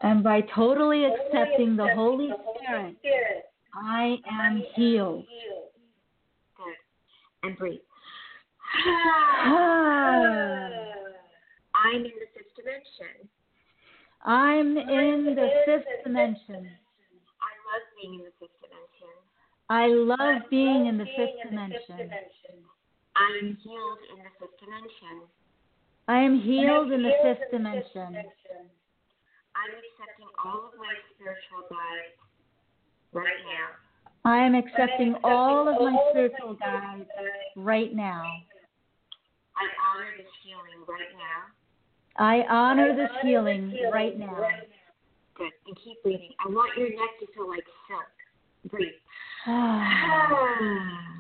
[0.01, 2.97] And by totally accepting the Holy Spirit,
[3.74, 5.24] I am healed.
[6.57, 6.76] Good.
[7.42, 7.80] And breathe.
[11.74, 13.28] I'm in the fifth dimension.
[14.25, 16.64] I'm in the fifth dimension.
[17.45, 19.12] I love being in the fifth dimension.
[19.68, 22.09] I love being in the fifth dimension.
[23.16, 25.29] I am healed in the fifth dimension.
[26.09, 28.16] I am healed in the fifth dimension.
[29.55, 32.16] I'm accepting all of my spiritual guides
[33.12, 33.77] right now.
[34.25, 37.09] I am accepting all of my spiritual guides
[37.57, 38.25] right now.
[39.57, 41.53] I honor this healing right now.
[42.17, 44.49] I honor this healing right now.
[45.35, 45.51] Good.
[45.67, 46.31] And keep breathing.
[46.45, 48.71] I want your neck to feel like silk.
[48.71, 48.93] Breathe.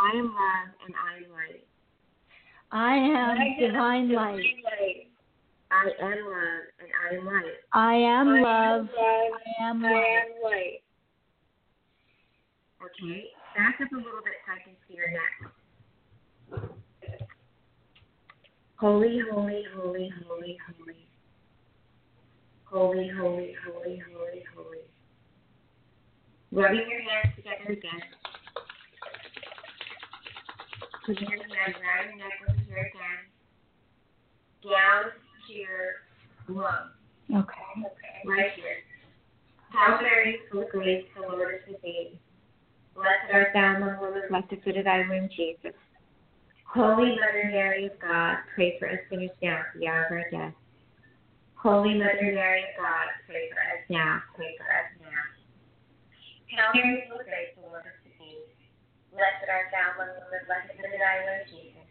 [0.00, 1.64] I am love and I am light.
[2.72, 4.44] I am divine light.
[5.70, 7.44] I am love and I am light.
[7.72, 8.88] I am love.
[8.98, 10.82] I am light.
[12.82, 13.24] Okay.
[13.56, 15.50] Back up a little bit so I can see your neck.
[18.80, 21.06] Holy, holy, holy, holy, holy.
[22.64, 24.78] Holy, holy, holy, holy, holy.
[26.50, 28.00] Rubbing your hands together again.
[31.04, 33.20] Putting your hands around your neck over here again.
[34.64, 35.12] Down
[35.46, 36.00] to your
[36.48, 36.88] lung.
[37.30, 37.90] Okay.
[38.24, 38.80] Right here.
[39.74, 42.18] Hail Mary, full of grace, the Lord is with thee.
[42.94, 45.76] Blessed art thou among women, blessed the fruit of thy womb, Jesus.
[46.70, 50.30] Holy Mother Mary of God, pray for us sinners now at the hour of our
[50.30, 50.54] death.
[51.58, 55.22] Holy Mother Mary of God, pray for us now, pray for us now.
[56.46, 58.46] Hail Mary, full of grace, the Lord is with.
[59.10, 61.90] Blessed art thou among women, blessed the fruit of thy womb, Jesus.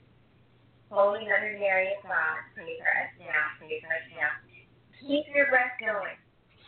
[0.88, 4.32] Holy Mother Mary of God, pray for us now, pray for us now.
[5.04, 6.16] Keep your breath going.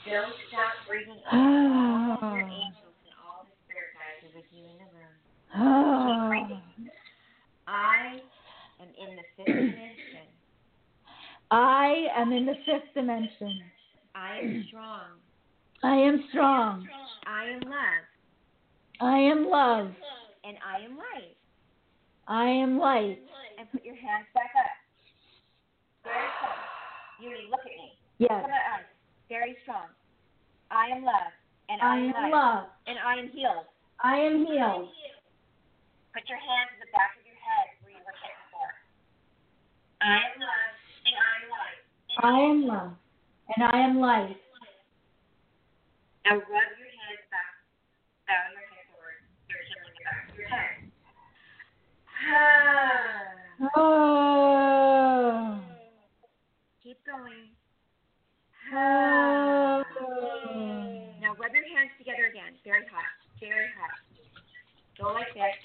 [0.03, 1.31] Don't stop breathing in.
[1.31, 5.15] All your angels and all the spirit guides are with you in the room.
[5.55, 6.91] Ah.
[7.71, 8.19] I
[8.81, 10.27] am in the fifth dimension.
[12.21, 13.65] I am in the fifth dimension.
[14.13, 15.17] I am strong.
[15.81, 16.85] I am strong.
[17.25, 18.05] I am love.
[19.01, 19.89] I am love.
[20.45, 21.33] And I am light.
[22.29, 23.17] I am light.
[23.57, 24.69] And put your hands back up.
[26.05, 26.61] Very strong.
[27.25, 27.97] Yuri, look at me.
[28.21, 28.29] Yes.
[28.29, 28.89] Look at my eyes.
[29.25, 29.89] Very strong.
[30.69, 31.33] I am love.
[31.73, 32.65] And I I am am love.
[32.85, 33.65] And I am healed.
[33.97, 34.93] I am healed.
[36.13, 38.77] Put your hands in the back of your head where you were hit before.
[40.05, 40.73] I am love.
[41.09, 41.80] And I am light.
[42.23, 42.91] I am love.
[43.55, 44.37] And I am light.
[46.23, 47.57] Now rub your hands back,
[48.27, 49.25] bow your head forward.
[49.49, 50.91] You're the back of your head.
[53.75, 55.59] Oh.
[56.83, 57.49] Keep going.
[58.73, 59.83] Oh.
[61.21, 62.53] Now rub your hands together again.
[62.63, 63.05] Very hot.
[63.39, 63.97] Very hot.
[64.99, 65.57] Go like this.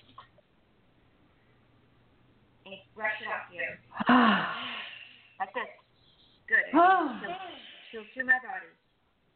[2.66, 3.64] And brush it off you.
[5.38, 5.68] Like this.
[6.46, 6.70] Good.
[6.74, 7.10] Oh.
[7.22, 7.34] Feel,
[7.90, 8.70] feel through my body.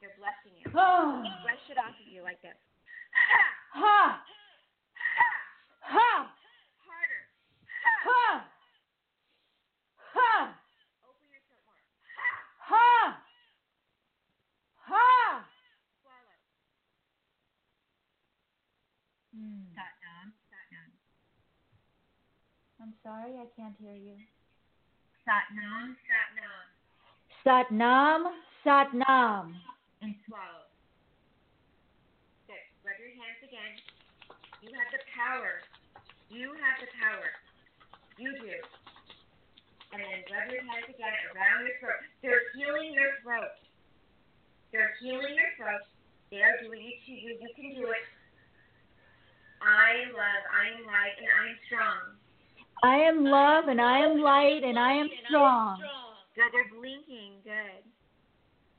[0.00, 0.70] They're blessing you.
[0.78, 1.22] Oh.
[1.42, 2.54] Brush it off of you like this.
[3.70, 4.22] Ha.
[5.80, 6.10] Ha.
[6.86, 7.22] Harder.
[8.06, 8.46] Ha.
[10.14, 10.30] Ha.
[11.02, 11.82] Open your throat more.
[12.70, 13.18] Ha.
[14.86, 15.46] Ha.
[16.02, 16.38] Swallow.
[19.34, 19.70] Mm.
[19.74, 20.34] Sat down.
[20.50, 20.90] Sat down.
[22.82, 24.18] I'm I'm sorry, I can't hear you.
[25.22, 26.69] Satnam, Satnam.
[27.44, 28.32] Satnam,
[28.64, 29.56] Satnam.
[30.02, 30.68] And swallow.
[32.46, 32.60] Good.
[32.84, 33.72] Rub your hands again.
[34.60, 35.64] You have the power.
[36.28, 37.28] You have the power.
[38.20, 38.56] You do.
[39.92, 42.04] And then rub your hands again around your throat.
[42.20, 43.56] They're healing your throat.
[44.72, 45.82] They're healing your throat.
[46.30, 47.40] They are doing it to you.
[47.40, 48.06] You can do it.
[49.60, 52.20] I am love, I am light, and I am strong.
[52.82, 55.82] I am love and I am light and I am strong.
[56.40, 57.44] Good, they're blinking.
[57.44, 57.84] Good.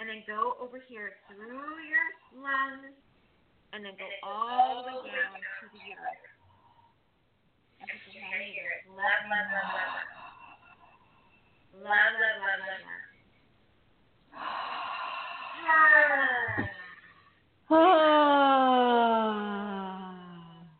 [0.01, 2.09] And then go over here through your
[2.41, 2.89] lungs
[3.69, 6.25] and then go all the way down to the uterus.
[7.77, 8.65] And put your hand in your.
[8.97, 9.93] Love, love, love, love.
[11.85, 13.05] Love, love, love, love, love.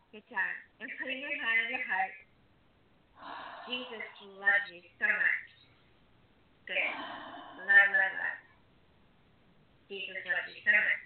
[0.10, 0.50] Good job.
[0.82, 2.18] And putting your hand on your heart.
[3.70, 4.02] Jesus
[4.42, 5.51] loves you so much.
[6.72, 6.88] Good.
[7.68, 8.40] Love, love, love.
[9.92, 11.04] Jesus loves you so much.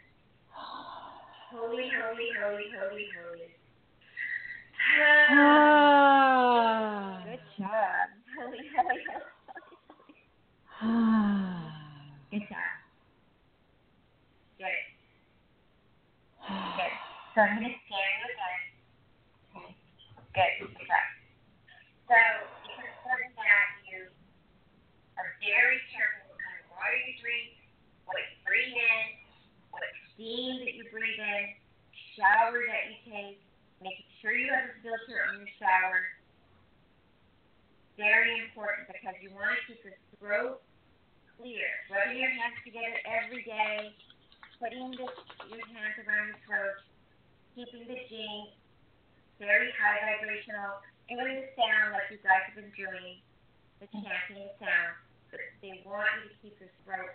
[1.49, 3.49] Holy, holy, holy, holy, holy.
[5.25, 6.05] Ah.
[7.25, 8.13] Good job.
[8.37, 9.25] Holy, holy, holy.
[12.29, 12.77] Good job.
[14.61, 14.85] Good.
[16.45, 16.93] Good.
[17.33, 19.73] So I'm going to scare you again.
[20.29, 20.61] Good.
[20.61, 21.09] Good job.
[22.05, 22.13] So
[22.69, 24.13] it's important that you
[25.17, 27.53] are very careful what kind of water you drink,
[28.09, 29.05] what you breathe in,
[29.69, 31.43] what steam that you breathe in,
[32.17, 33.37] shower that you take,
[33.79, 36.01] making sure you have a filter in your shower.
[37.95, 40.59] Very important because you want to keep your throat
[41.39, 41.69] clear.
[41.87, 43.95] Rubbing your hands together every day,
[44.59, 45.07] putting the,
[45.47, 46.77] your hands around your throat,
[47.55, 48.51] keeping the jing
[49.39, 50.79] very high vibrational,
[51.11, 53.19] doing the sound like you guys have been doing,
[53.83, 54.95] the chanting sound.
[55.61, 57.11] They want you to keep your throat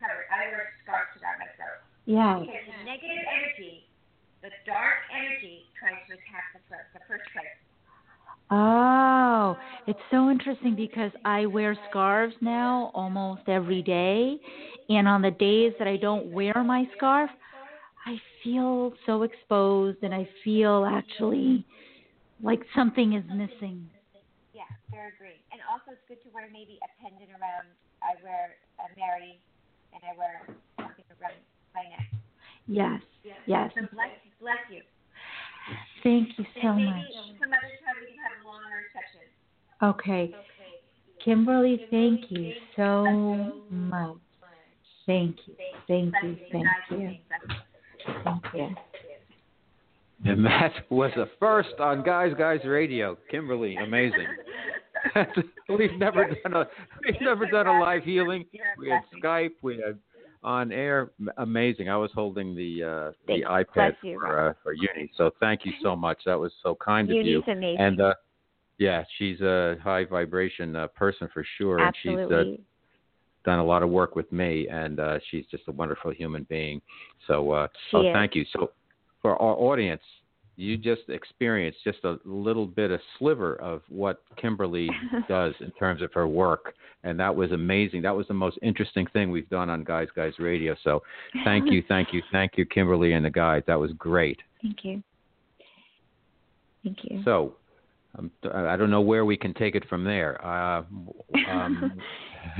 [0.00, 0.26] covered.
[0.30, 1.82] I wear scarves to that myself.
[2.06, 2.46] Yes.
[2.46, 3.88] Because the negative energy,
[4.42, 7.52] the dark energy, tries to attack the throat, the first place.
[8.50, 14.36] Oh, it's so interesting because I wear scarves now almost every day.
[14.88, 17.30] And on the days that I don't wear my scarf,
[18.06, 21.66] I feel so exposed and I feel actually
[22.42, 23.90] like something is missing.
[24.92, 25.38] Yeah, very agree.
[25.52, 27.68] And also, it's good to wear maybe a pendant around.
[28.00, 29.38] I wear a Mary,
[29.92, 31.40] and I wear something around
[31.74, 32.08] my neck.
[32.66, 33.00] Yes,
[33.46, 33.72] yes.
[33.74, 34.82] So bless, bless you.
[36.02, 37.40] Thank you so and maybe much.
[37.40, 39.26] some other time we can have a longer session.
[39.82, 40.34] Okay.
[40.34, 40.58] Okay.
[41.24, 44.16] Kimberly, thank you so much.
[45.06, 45.54] Thank you.
[45.86, 46.36] Thank you.
[46.52, 47.16] Thank you.
[48.24, 48.74] Thank you.
[50.24, 53.16] And that was a first on Guys Guys Radio.
[53.30, 54.26] Kimberly, amazing.
[55.68, 56.66] we've never done a
[57.04, 58.44] we've never done a live healing.
[58.78, 59.52] We had Skype.
[59.62, 59.98] We had
[60.42, 61.10] on air.
[61.38, 61.88] Amazing.
[61.88, 65.10] I was holding the uh, the iPad for uh, for Uni.
[65.16, 66.18] So thank you so much.
[66.26, 67.42] That was so kind of you.
[67.46, 67.76] Amazing.
[67.78, 68.14] And uh,
[68.78, 72.60] yeah, she's a high vibration uh, person for sure, and she's uh, Absolutely.
[73.44, 76.80] done a lot of work with me, and uh, she's just a wonderful human being.
[77.26, 78.44] So, uh, oh, thank you.
[78.52, 78.70] So,
[79.20, 80.02] for our audience,
[80.58, 84.90] you just experienced just a little bit, a sliver of what Kimberly
[85.28, 88.02] does in terms of her work, and that was amazing.
[88.02, 90.74] That was the most interesting thing we've done on Guys Guys Radio.
[90.82, 91.00] So,
[91.44, 93.62] thank you, thank you, thank you, Kimberly and the guys.
[93.68, 94.40] That was great.
[94.60, 95.00] Thank you.
[96.82, 97.22] Thank you.
[97.24, 97.54] So,
[98.18, 100.44] um, I don't know where we can take it from there.
[100.44, 100.82] Uh,
[101.48, 101.92] um,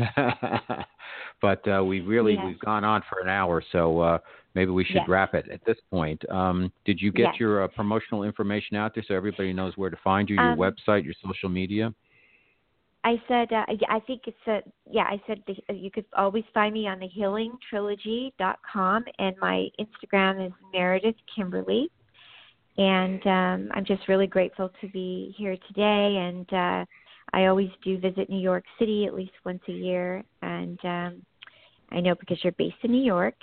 [1.41, 2.45] but uh, we really Yes.
[2.47, 4.19] we've gone on for an hour, so uh,
[4.55, 5.09] maybe we should Yes.
[5.09, 6.29] wrap it at this point.
[6.31, 7.41] Um, did you get Yes.
[7.41, 10.59] your uh, promotional information out there so everybody knows where to find you, your Um,
[10.59, 11.95] website, your social media?
[13.05, 14.61] I said, uh, I think it's a,
[14.91, 20.47] yeah, I said the, you could always find me on the healingtrilogy.com and my Instagram
[20.47, 21.91] is Meredith Kimberly.
[22.77, 26.17] And um, I'm just really grateful to be here today.
[26.17, 26.85] And uh,
[27.39, 30.25] I always do visit New York City at least once a year.
[30.43, 31.23] And um,
[31.93, 33.35] I know because you're based in New York.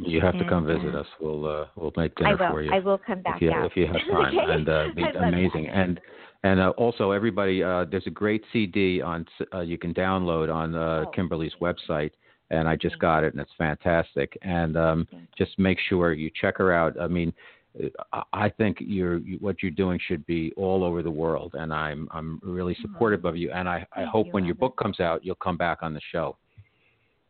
[0.00, 1.06] You have to come visit uh, us.
[1.20, 2.50] We'll uh, we'll make I dinner will.
[2.50, 2.72] for you.
[2.72, 3.66] I will come back if you, out.
[3.66, 4.52] if you have time, Okay?
[4.52, 5.64] and uh, it'd be amazing.
[5.64, 5.76] that.
[5.76, 6.00] And
[6.44, 9.24] and uh, also everybody, uh, there's a great CD on
[9.54, 12.12] uh, you can download on uh, Oh, Kimberly's website,
[12.50, 14.36] and I just got it, and it's fantastic.
[14.42, 17.00] And um, just make sure you check her out.
[17.00, 17.32] I mean.
[18.12, 21.72] I- I think you're you, what you're doing should be all over the world, and
[21.72, 23.50] I'm I'm really supportive of you.
[23.52, 25.94] And I, I Thank hope you, when your book comes out, you'll come back on
[25.94, 26.36] the show.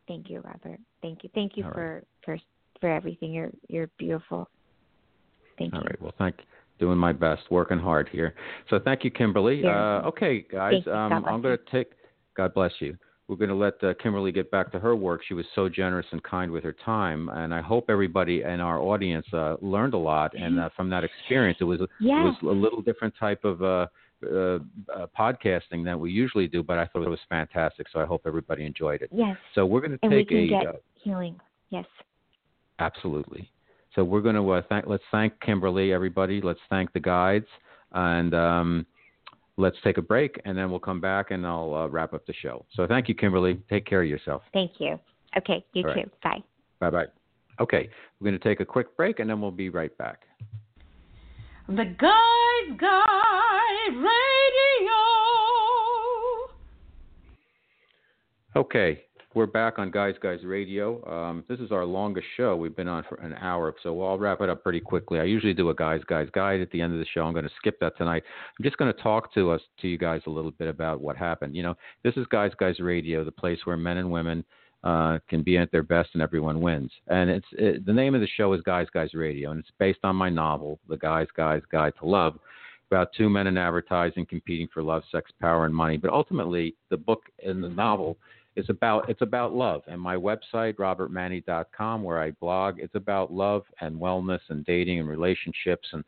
[0.07, 0.81] Thank you, Robert.
[1.03, 1.31] Thank you.
[1.35, 2.39] Thank you All for for
[2.81, 3.33] for everything.
[3.33, 4.49] You're you're beautiful.
[5.59, 5.87] Thank All you.
[5.87, 6.03] right.
[6.03, 6.37] Well, thank
[6.79, 8.35] doing my best, working hard here.
[8.71, 9.63] So thank you, Kimberly.
[9.63, 9.99] Yeah.
[9.99, 11.93] Uh, okay, guys, um, I'm going to take.
[12.37, 12.97] God bless you.
[13.29, 15.21] We're going to let uh, Kimberly get back to her work.
[15.29, 18.79] She was so generous and kind with her time, and I hope everybody in our
[18.79, 20.33] audience uh, learned a lot.
[20.35, 23.87] And uh, from that experience, it was it was a little different type of uh,
[24.27, 24.59] uh,
[24.93, 27.87] uh, podcasting than we usually do, but I thought it was fantastic.
[27.93, 29.11] So I hope everybody enjoyed it.
[29.13, 29.37] Yes.
[29.55, 31.39] So we're going to and take we can a get healing.
[31.71, 31.85] Yes.
[32.81, 33.51] absolutely.
[33.95, 34.87] So we're going to uh, thank.
[34.87, 36.41] Let's thank Kimberly, everybody.
[36.41, 37.47] Let's thank the guides,
[37.93, 38.87] and um,
[39.59, 42.33] let's take a break, and then we'll come back and I'll uh, wrap up the
[42.33, 42.65] show.
[42.73, 43.61] So thank you, Kimberly.
[43.69, 44.43] Take care of yourself.
[44.55, 44.99] Thank you.
[45.37, 45.63] Okay.
[45.75, 46.01] You All too.
[46.01, 46.21] right.
[46.23, 46.43] Bye.
[46.81, 47.07] Bye bye.
[47.61, 47.91] Okay,
[48.21, 50.23] we're going to take a quick break, and then we'll be right back.
[51.67, 54.99] The Guys Guide Radio.
[58.57, 59.03] Okay,
[59.35, 61.05] we're back on Guys Guys Radio.
[61.07, 62.57] Um, this is our longest show.
[62.57, 65.21] We've been on for an hour, so I'll wrap it up pretty quickly.
[65.21, 67.23] I usually do a Guys Guys Guide at the end of the show.
[67.23, 68.23] I'm going to skip that tonight.
[68.59, 71.17] I'm just going to talk to us, to you guys, a little bit about what
[71.17, 71.55] happened.
[71.55, 74.45] You know, this is Guys Guys Radio, the place where men and women
[74.83, 76.91] uh, can be at their best and everyone wins.
[77.09, 80.01] And it's it, the name of the show is Guys Guys Radio, and it's based
[80.05, 82.39] on my novel, The Guys Guys Guide to Love
[82.91, 85.99] about two men in advertising competing for love, sex, power, and money.
[85.99, 88.17] But ultimately, the book and the novel
[88.59, 89.83] is about it's about love.
[89.87, 95.09] And my website, robertmanni.com, where I blog, it's about love and wellness and dating and
[95.09, 96.05] relationships and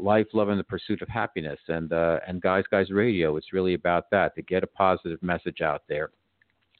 [0.00, 1.58] life, love, and the pursuit of happiness.
[1.68, 3.36] And uh, and guys, guys, radio.
[3.36, 6.10] It's really about that to get a positive message out there.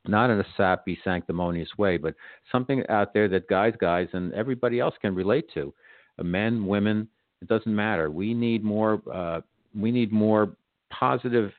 [0.09, 2.14] Not in a sappy, sanctimonious way, but
[2.51, 5.74] something out there that guys, guys, and everybody else can relate to.
[6.18, 7.09] Uh, men, women,
[7.42, 8.11] it doesn't matter.
[8.11, 9.03] We need more.
[9.12, 9.40] Uh,
[9.78, 10.57] we need more
[10.90, 11.53] positive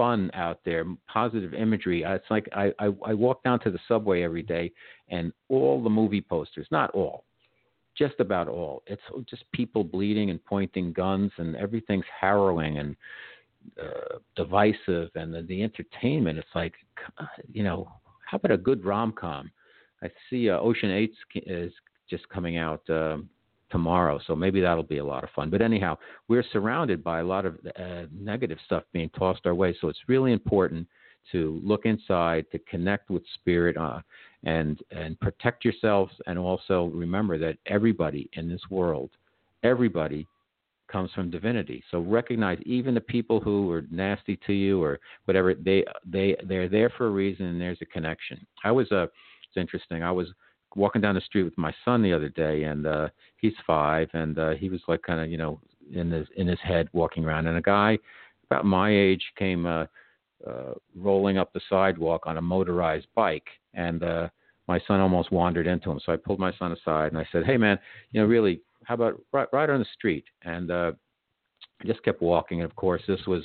[0.00, 0.84] fun out there,
[1.18, 2.00] positive imagery.
[2.06, 4.66] Uh, It's like I, I I walk down to the subway every day,
[5.14, 5.24] and
[5.54, 7.18] all the movie posters, not all,
[8.02, 8.76] just about all.
[8.92, 12.90] It's just people bleeding and pointing guns, and everything's harrowing and
[13.84, 16.38] uh, divisive, and the, the entertainment.
[16.42, 16.74] It's like,
[17.56, 17.80] you know,
[18.28, 19.44] how about a good rom com?
[20.04, 21.72] I see uh, Ocean Eight is
[22.12, 22.84] just coming out.
[22.88, 23.28] Um,
[23.70, 24.20] tomorrow.
[24.26, 25.50] So maybe that'll be a lot of fun.
[25.50, 25.96] But anyhow,
[26.28, 29.76] we're surrounded by a lot of uh, negative stuff being tossed our way.
[29.80, 30.86] So it's really important
[31.32, 34.00] to look inside, to connect with spirit, uh,
[34.44, 39.10] and and protect yourselves, and also remember that everybody in this world,
[39.62, 40.26] everybody
[40.90, 41.84] comes from divinity.
[41.90, 46.68] So recognize even the people who are nasty to you or whatever they they they're
[46.68, 48.44] there for a reason, and there's a connection.
[48.64, 50.02] I was uh, it's interesting.
[50.02, 50.28] I was
[50.76, 54.38] walking down the street with my son the other day, and uh, he's five, and
[54.38, 55.60] uh, he was like kind of you know
[55.92, 57.98] in his in his head walking around, and a guy
[58.50, 59.86] about my age came uh,
[60.46, 64.28] uh, rolling up the sidewalk on a motorized bike, and uh,
[64.68, 66.00] my son almost wandered into him.
[66.04, 67.78] So I pulled my son aside and I said, "Hey man,
[68.12, 70.92] you know really, how about right, right on the street?" And uh,
[71.86, 73.42] just kept walking, and of course this was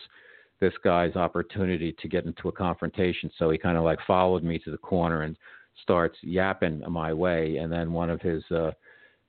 [0.62, 3.30] this guy's opportunity to get into a confrontation.
[3.38, 5.36] So he kind of like followed me to the corner and
[5.82, 8.72] starts yapping my way, and then one of his uh,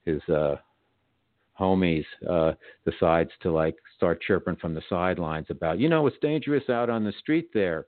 [0.05, 0.57] his uh,
[1.59, 2.53] homies uh,
[2.89, 7.05] decides to like start chirping from the sidelines about, you know, it's dangerous out on
[7.05, 7.87] the street there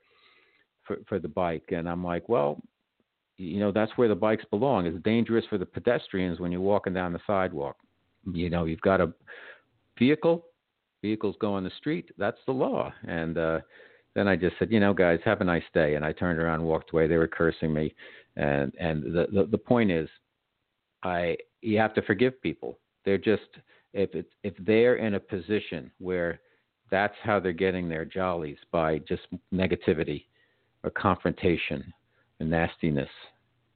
[0.84, 2.60] for for the bike, and I'm like, well,
[3.36, 4.86] you know, that's where the bikes belong.
[4.86, 7.76] It's dangerous for the pedestrians when you're walking down the sidewalk.
[8.32, 9.12] You know, you've got a
[9.98, 10.44] vehicle,
[11.02, 12.10] vehicles go on the street.
[12.18, 13.60] That's the law, and uh,
[14.14, 15.94] then I just said, you know, guys, have a nice day.
[15.94, 17.06] And I turned around walked away.
[17.06, 17.94] They were cursing me.
[18.38, 20.08] And and the, the, the point is
[21.02, 22.78] I you have to forgive people.
[23.04, 23.42] They're just
[23.92, 26.40] if it's if they're in a position where
[26.90, 29.22] that's how they're getting their jollies by just
[29.52, 30.24] negativity
[30.84, 31.92] or confrontation
[32.40, 33.10] and nastiness.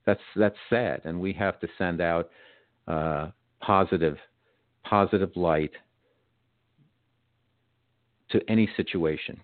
[0.06, 2.30] That's that's sad, and we have to send out
[2.86, 3.28] uh,
[3.60, 4.16] positive
[4.84, 5.72] positive light
[8.30, 9.40] to any situation.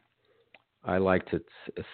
[0.88, 1.40] I like to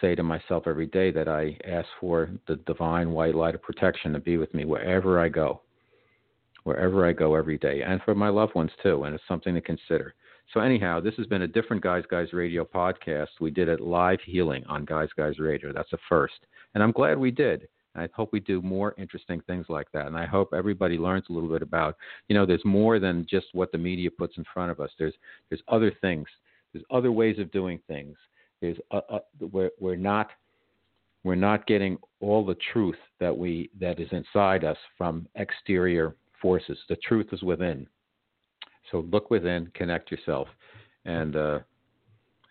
[0.01, 4.13] say to myself every day that I ask for the divine white light of protection
[4.13, 5.63] to be with me wherever I go,
[6.63, 9.03] wherever I go every day, and for my loved ones too.
[9.03, 10.15] And it's something to consider.
[10.53, 13.41] So, anyhow, this has been a different Guys Guys Radio podcast.
[13.41, 15.73] We did it live healing on Guys Guys Radio.
[15.73, 16.47] That's a first.
[16.75, 17.67] And I'm glad we did.
[17.97, 20.07] I hope we do more interesting things like that.
[20.07, 21.97] And I hope everybody learns a little bit about,
[22.29, 24.91] you know, there's more than just what the media puts in front of us.
[25.01, 25.15] There's
[25.49, 26.29] there's other things.
[26.73, 28.17] There's other ways of doing things.
[28.65, 29.19] There's uh, uh,
[29.53, 30.31] we're we're not
[31.23, 36.79] we're not getting all the truth that we that is inside us from exterior forces.
[36.89, 37.87] The truth is within.
[38.91, 40.49] So look within, connect yourself,
[41.05, 41.59] and uh,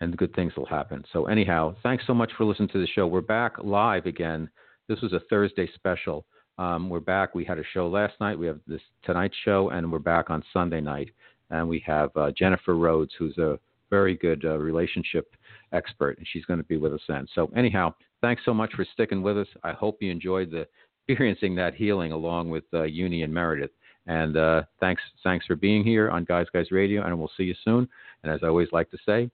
[0.01, 1.03] and good things will happen.
[1.11, 3.07] So anyhow, thanks so much for listening to the show.
[3.07, 4.47] We're back live again.
[4.87, 6.27] This was a Thursday special.
[6.59, 7.33] Um, we're back.
[7.33, 8.37] We had a show last night.
[8.37, 11.09] We have this tonight's show, and we're back on Sunday night.
[11.49, 13.57] and we have uh, Jennifer Rhodes, who's a
[13.89, 15.35] very good uh, relationship
[15.73, 17.27] expert, and she's going to be with us then.
[17.33, 19.47] So, anyhow, thanks so much for sticking with us.
[19.63, 20.67] I hope you enjoyed the
[21.07, 23.71] experiencing that healing along with uh, Uni and Meredith.
[24.05, 27.55] And uh, thanks, thanks for being here on Guys Guys Radio, and we'll see you
[27.63, 27.87] soon.
[28.23, 29.29] And as I always like to say,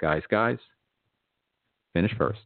[0.00, 0.58] guys, guys,
[1.92, 2.40] finish first.